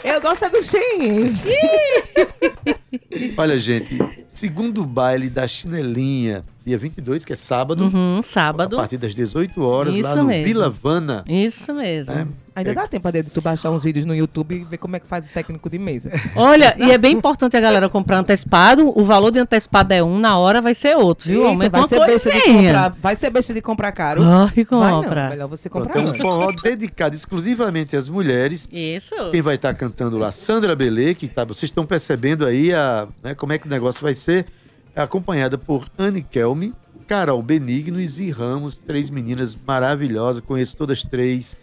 [0.04, 1.34] Eu gosto é do Shein.
[3.38, 8.76] Olha, gente, segundo baile da Chinelinha, dia 22, que é sábado, Uhum, a sábado.
[8.76, 10.44] partir das 18 horas, lá Isso no mesmo.
[10.44, 11.24] Vila Vana.
[11.28, 12.12] Isso mesmo.
[12.12, 12.26] né?
[12.56, 12.74] Ainda É.
[12.74, 15.26] dá tempo de tu baixar uns vídeos no YouTube e ver como é que faz
[15.26, 16.10] o técnico de mesa.
[16.34, 18.92] Olha, e é bem importante a galera comprar antecipado.
[18.98, 21.40] O valor de antecipado é um, na hora vai ser outro, viu?
[21.42, 22.88] Eita, Aumenta vai ser besta de comprar.
[23.00, 24.22] Vai ser besta de comprar caro.
[24.22, 25.28] Corre, Vai não, compra.
[25.30, 28.68] melhor você Pronto, comprar é um forró dedicado exclusivamente às mulheres.
[28.72, 29.14] Isso.
[29.30, 30.32] Quem vai estar cantando lá?
[30.32, 34.02] Sandra Belê, que tá, vocês estão percebendo aí a, né, como é que o negócio
[34.02, 34.46] vai ser,
[35.02, 36.74] acompanhada por Anne Kelme,
[37.06, 41.56] Carol Benigno e Zi Ramos, três meninas maravilhosas, conheço todas três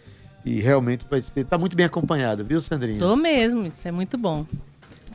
[0.44, 2.98] e realmente vai ser, tá muito bem acompanhada, viu, Sandrinha?
[2.98, 4.46] Tô mesmo, isso é muito bom.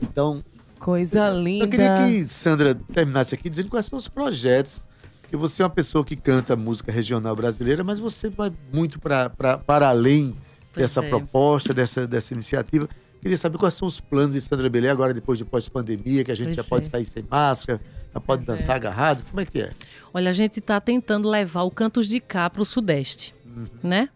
[0.02, 0.44] Então,
[0.80, 1.66] Coisa linda.
[1.66, 4.82] eu queria que Sandra terminasse aqui dizendo quais são os projetos,
[5.30, 9.30] que você é uma pessoa que canta música regional brasileira, mas você vai muito pra,
[9.30, 10.36] pra, para além
[10.72, 11.10] Pois dessa é.
[11.10, 12.88] proposta, dessa, dessa iniciativa.
[13.22, 16.36] Queria saber quais são os planos de Sandra Belê agora, depois de pós-pandemia, que a
[16.36, 16.66] gente Pois já é.
[16.66, 17.82] pode sair sem máscara,
[18.14, 19.24] já pode Pois dançar agarrado.
[19.30, 19.72] Como é que é?
[20.14, 23.68] Olha, a gente está tentando levar o Cantos de Cá para o Sudeste, Uhum.
[23.84, 24.10] né?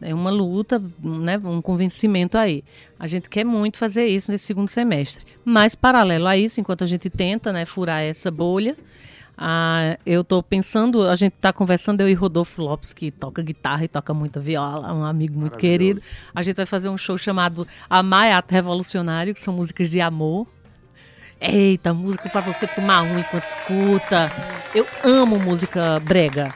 [0.00, 2.62] É uma luta, né, um convencimento aí.
[2.98, 5.24] A gente quer muito fazer isso nesse segundo semestre.
[5.42, 8.76] Mas, paralelo a isso, enquanto a gente tenta né, furar essa bolha,
[9.38, 13.84] ah, eu estou pensando, a gente está conversando, eu e Rodolfo Lopes, que toca guitarra
[13.84, 16.00] e toca muita viola, um amigo muito querido.
[16.34, 20.00] A gente vai fazer um show chamado Amar é Ato Revolucionário, que são músicas de
[20.00, 20.46] amor.
[21.38, 24.32] Eita, música para você tomar um enquanto escuta.
[24.74, 26.48] Eu amo música brega.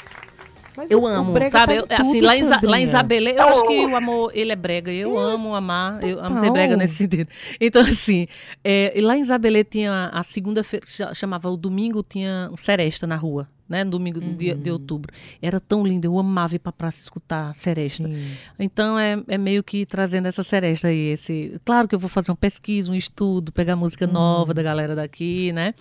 [0.76, 1.66] Mas Eu o- o amo, brega sabe?
[1.66, 2.84] tá em Eu- assim, tudo, lá em, lá em.
[2.84, 4.92] Isabelê, eu acho que o amor, ele é brega.
[4.92, 6.78] Eu amo amar, eu amo ser brega Total.
[6.78, 7.28] nesse sentido.
[7.60, 8.26] Então, assim,
[8.64, 13.16] é, lá em Isabelê tinha a segunda-feira, cha- chamava o domingo, tinha um seresta na
[13.16, 13.84] rua, né?
[13.84, 15.12] No domingo de, de outubro.
[15.40, 18.08] Era tão lindo, eu amava ir pra praça escutar seresta.
[18.08, 18.32] Sim.
[18.58, 21.12] Então é, é meio que trazendo essa seresta aí.
[21.12, 21.58] Esse...
[21.64, 25.52] Claro que eu vou fazer uma pesquisa, um estudo, pegar música nova da galera daqui,
[25.52, 25.72] né?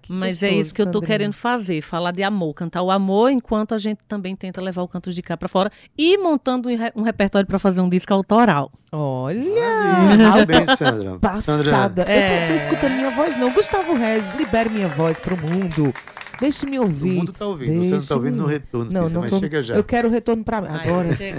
[0.00, 1.06] Que Mas é gostoso, isso que eu tô Sandrinha.
[1.18, 4.88] querendo fazer, falar de amor, cantar o amor, enquanto a gente também tenta levar o
[4.88, 8.70] Cantos de Cá pra fora e montando um, re- repertório pra fazer um disco autoral.
[8.92, 9.38] Olha!
[10.08, 11.18] Muito bem, Sandra.
[11.18, 12.02] Passada.
[12.02, 12.42] Eu É.
[12.46, 13.52] tô, tô escutando minha voz, não.
[13.52, 15.92] Gustavo Regis, libere minha voz pro mundo.
[16.40, 17.12] Deixe-me O ouvir.
[17.12, 17.82] mundo tá ouvindo.
[17.82, 19.38] Você não tá ouvindo no retorno, Não, não mas tô...
[19.38, 19.74] chega já.
[19.74, 20.68] Eu quero o retorno pra mim.
[20.68, 21.32] Agora sim.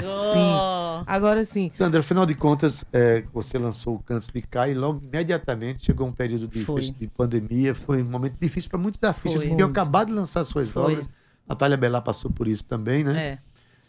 [1.07, 1.71] Agora sim.
[1.73, 6.07] Sandra, afinal de contas, é, você lançou o Cantos de Cá e logo imediatamente chegou
[6.07, 7.73] um período de, de pandemia.
[7.73, 9.49] Foi um momento difícil para muitos artistas Foi.
[9.49, 10.83] que tinham acabado de lançar suas Foi.
[10.93, 11.09] obras.
[11.47, 13.19] Natália Bellar passou por isso também, né?
[13.19, 13.37] É.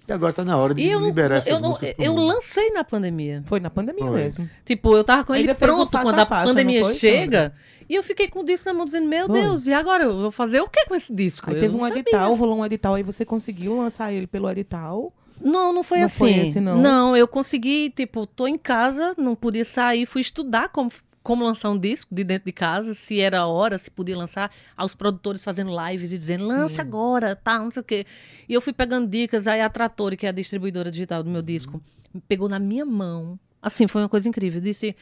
[0.09, 2.15] E agora tá na hora de eu, não- liberar essas eu, não, músicas pro eu
[2.15, 2.27] mundo.
[2.27, 3.43] lancei na pandemia.
[3.47, 4.19] Foi na pandemia Foi.
[4.19, 4.51] mesmo.
[4.65, 6.95] Tipo, eu tava com ele Ainda o pronto faixa quando a a faixa, pandemia foi,
[6.95, 7.53] chega.
[7.91, 9.41] E eu fiquei com o disco na mão dizendo, meu Foi.
[9.43, 11.51] Deus, e agora eu vou fazer o que com esse disco?
[11.51, 11.99] Aí Eu teve não um sabia.
[12.03, 15.13] edital, rolou um edital, aí você conseguiu lançar ele pelo edital.
[15.41, 16.19] Não, não foi Não assim.
[16.19, 17.17] foi esse, não?
[17.17, 20.89] eu consegui, tipo, tô em casa, não podia sair, fui estudar como,
[21.21, 24.53] como lançar um disco de dentro de casa, se era a hora, se podia lançar,
[24.77, 28.05] aos produtores fazendo lives e dizendo, lance agora, tá, não sei o quê.
[28.49, 31.43] E eu fui pegando dicas, aí a Trattori, que é a distribuidora digital do meu
[31.43, 31.83] disco,
[32.29, 33.37] pegou na minha mão.
[33.61, 34.61] Assim, foi uma coisa incrível.
[34.61, 34.95] Disse,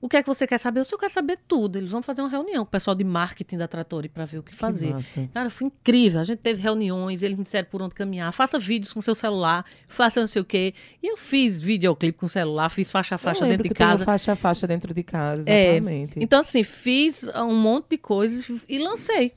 [0.00, 0.80] o que é que você quer saber?
[0.80, 1.76] Eu só quero saber tudo.
[1.76, 4.42] Eles vão fazer uma reunião com o pessoal de marketing da Trattori para ver o
[4.42, 4.94] que fazer.
[4.94, 5.28] massa.
[5.34, 6.20] Cara, foi incrível.
[6.20, 8.32] A gente teve reuniões, eles me disseram por onde caminhar.
[8.32, 10.72] Faça vídeos com seu celular, faça não sei o quê.
[11.02, 14.04] E eu fiz videoclipe com celular, fiz faixa a faixa dentro de que casa.
[14.04, 16.18] faixa a faixa dentro de casa, É, exatamente.
[16.18, 19.34] Então, assim, fiz um monte de coisas e lancei.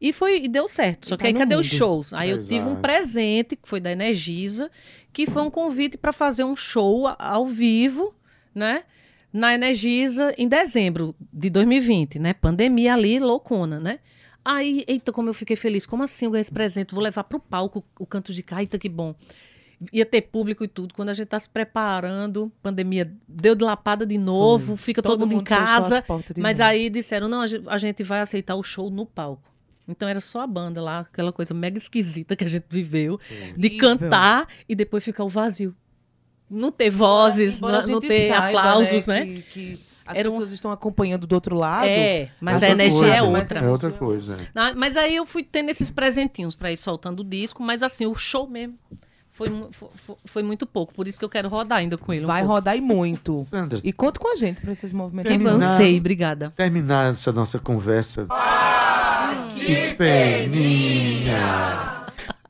[0.00, 1.06] E foi e deu certo.
[1.08, 1.76] Só que tá aí cadê os mundo.
[1.78, 2.12] shows?
[2.14, 2.80] Aí eu tive um Exato.
[2.80, 4.70] presente, que foi da Energisa,
[5.12, 8.14] que foi um convite para fazer um show ao vivo,
[8.54, 8.84] né?
[9.32, 12.32] Na Energisa em dezembro de 2020, né?
[12.34, 14.00] Pandemia ali, loucona, né?
[14.44, 15.84] Aí, eita, como eu fiquei feliz.
[15.86, 16.94] Como assim eu ganhei esse presente?
[16.94, 19.14] Vou levar pro palco o canto de cá, eita, que bom.
[19.92, 20.92] Ia ter público e tudo.
[20.94, 25.42] Quando a gente tá se preparando, pandemia deu de lapada de novo, fica todo, mundo,
[25.42, 26.02] em fechou casa.
[26.42, 26.70] Mas novo.
[26.70, 29.50] aí disseram, não, a gen- a gente vai aceitar o show no palco.
[29.88, 33.18] Então era só a banda lá, aquela coisa mega esquisita que a gente viveu,
[33.56, 35.74] de cantar e depois ficar o vazio.
[36.50, 39.24] Não ter vozes, Embora a não, não ter saiba, aplausos, né?
[39.26, 41.86] Que, que as Era um- pessoas estão acompanhando do outro lado.
[41.86, 43.60] É, mas, a outra energia coisa, é outra.
[43.60, 44.34] É outra coisa.
[44.42, 44.46] é.
[44.54, 48.06] Ah, Mas aí eu fui tendo esses presentinhos pra ir soltando o disco, mas assim,
[48.06, 48.74] o show mesmo
[49.30, 50.92] foi, mu- fo- fo- foi muito pouco.
[50.92, 52.24] Por isso que eu quero rodar ainda com ele.
[52.24, 52.54] um Vai pouco.
[52.54, 53.36] rodar e muito.
[53.48, 55.46] Sandra, E conta com a gente para esses movimentos.
[55.46, 56.52] Avancei, obrigada.
[56.56, 58.26] terminar essa nossa conversa.
[59.54, 61.36] que peninha!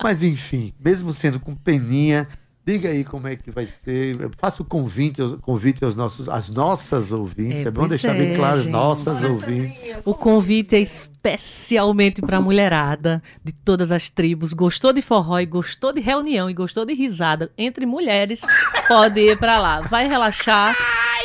[0.03, 2.27] Mas enfim, mesmo sendo com peninha,
[2.67, 4.17] diga aí como é que vai ser.
[4.37, 7.63] Faça o convite, convite aos nossos, às nossas ouvintes.
[7.63, 9.97] É, É, bom deixar bem é, claro, as nossas ouvintes.
[10.05, 10.81] O convite é
[11.23, 14.53] especialmente para a mulherada de todas as tribos.
[14.55, 18.41] Gostou de forró e gostou de reunião e gostou de risada entre mulheres,
[18.89, 19.83] pode ir para lá.
[19.83, 20.75] Vai relaxar,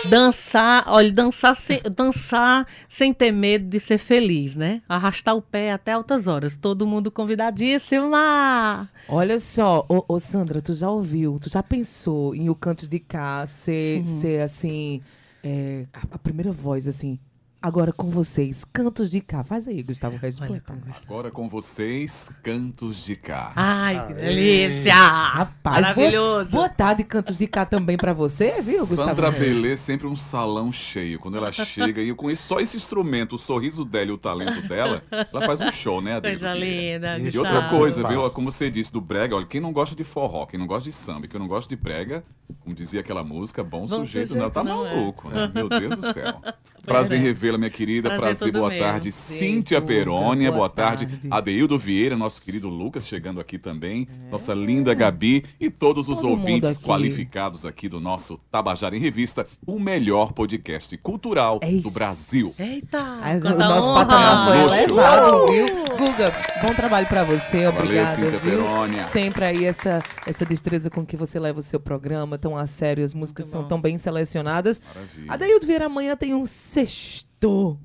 [0.10, 4.82] dançar, olha, dançar sem, dançar sem ter medo de ser feliz, né?
[4.88, 6.58] Arrastar o pé até altas horas.
[6.58, 8.90] Todo mundo convidadíssima.
[9.08, 13.00] Olha só, ô, ô, Sandra, tu já ouviu, tu já pensou em o Cantos de
[13.00, 15.02] Cá ser, ser assim,
[15.44, 17.18] é, a, a primeira voz, assim,
[17.66, 19.44] agora com vocês, Cantos de Cá.
[19.44, 20.78] Faz aí, Gustavo Poeta.
[21.04, 23.52] Agora com vocês, Cantos de Cá.
[23.56, 24.94] Ai, que delícia!
[24.94, 26.52] Rapaz, Maravilhoso.
[26.52, 29.56] Boa, boa tarde, Cantos de Cá também pra você, viu, Gustavo Sandra Regis?
[29.56, 31.18] Belê sempre um salão cheio.
[31.18, 34.62] Quando ela chega e eu conheço só esse instrumento, o sorriso dela e o talento
[34.68, 36.40] dela, ela faz um show, né, Adriano?
[36.40, 38.30] Coisa linda, E E outra coisa, viu?
[38.30, 40.96] Como você disse do brega, olha, quem não gosta de forró, quem não gosta de
[40.96, 42.24] samba, quem não gosta de brega,
[42.60, 44.96] como dizia aquela música, bom, Bom sujeito, sujeito não, tá não é.
[44.96, 45.52] maluco, né?
[45.54, 46.40] Meu Deus do céu.
[46.86, 47.24] Prazer em é.
[47.26, 48.10] revê-la, minha querida.
[48.10, 48.78] Prazer Prazer, boa meu.
[48.80, 49.10] tarde.
[49.12, 51.06] Prazer, Cíntia Guga, Perônia, boa boa tarde.
[51.08, 51.28] tarde.
[51.32, 54.08] Adeildo Vieira, nosso querido Lucas, chegando aqui também.
[54.32, 56.86] Nossa linda Gabi e todos os Todo mundo ouvintes aqui.
[56.86, 61.90] qualificados aqui do nosso Tabajara em Revista, o melhor podcast cultural É do.
[61.92, 62.54] Brasil.
[62.60, 64.06] Eita, Ai, o nosso honra.
[64.06, 64.76] patamar foi Luxo.
[64.76, 65.66] elevado, viu?
[65.98, 68.08] Guga, bom trabalho pra você, obrigada.
[68.08, 68.58] Cíntia viu?
[68.64, 69.04] Perônia.
[69.08, 73.04] Sempre aí essa, essa destreza com que você leva o seu programa, tão a sério,
[73.04, 74.82] as músicas são tão bem selecionadas.
[74.94, 75.32] Maravilha.
[75.34, 76.46] Adaildo Vieira amanhã tem um
[76.80, 77.80] sexto.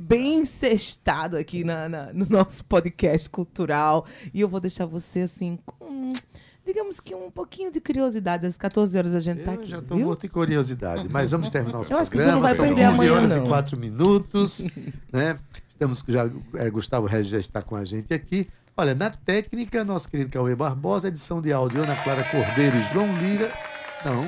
[0.00, 4.06] Bem sextado aqui na, na- no nosso podcast cultural.
[4.32, 6.12] E eu vou deixar você assim com,
[6.64, 8.46] digamos que um pouquinho de curiosidade.
[8.46, 9.70] Às 14 horas a gente tá Eu aqui.
[9.70, 12.32] já estou morto de curiosidade, mas vamos terminar o programa.
[12.32, 13.44] não vai São perder 15 amanhã, horas não.
[13.44, 14.64] e 4 minutos,
[15.12, 15.38] né?
[15.68, 18.48] Estamos já, é, Gustavo Regis já está com a gente aqui.
[18.76, 23.06] Olha, na técnica, nosso querido Cauê Barbosa, edição de áudio, Ana Clara Cordeiro e João
[23.20, 23.50] Lira.
[24.04, 24.22] Não,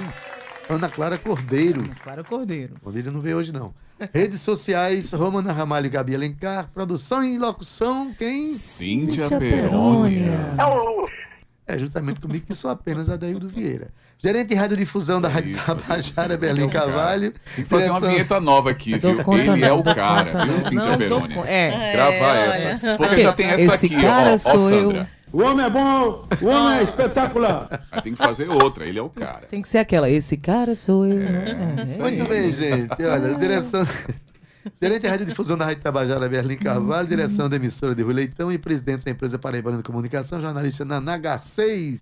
[0.76, 1.82] Ana Clara Cordeiro.
[2.02, 2.74] Clara Cordeiro.
[2.84, 3.72] O Lira não veio hoje, não.
[4.12, 6.68] Redes sociais, Romana Ramalho e Gabi Alencar.
[6.74, 8.52] Produção e locução, quem?
[8.52, 10.32] Cíntia, Cíntia Perônia.
[11.66, 13.88] É justamente comigo que sou apenas Adaildo Vieira.
[14.18, 16.70] Gerente de radiodifusão da É Rádio isso, Tabajara, Belém é um.
[16.70, 17.32] Carvalho.
[17.54, 19.22] Tem que fazer uma Direção- vinheta nova aqui, viu?
[19.22, 20.58] conta Ele é o cara, viu.
[20.60, 21.48] Cíntia conta.
[21.50, 21.92] É.
[21.92, 22.96] Gravar É, essa.
[22.96, 25.06] Porque já tem essa esse aqui, ó, cara ó, ó, sou eu.
[25.32, 27.86] O homem é bom, o homem é espetacular.
[27.90, 29.46] Aí tem que fazer outra, ele é o cara.
[29.48, 30.08] Tem que ser aquela.
[30.08, 31.20] Esse cara sou eu.
[31.20, 31.82] É, É.
[31.82, 31.98] aí.
[32.00, 33.02] Muito bem, gente.
[33.04, 33.86] Olha, direção.
[34.80, 38.58] Gerente de radiodifusão da Rádio Tabajara, Berlim Carvalho, direção da emissora de Rui Leitão e
[38.58, 42.00] presidente da empresa Paraibana de Comunicação, jornalista na NH6.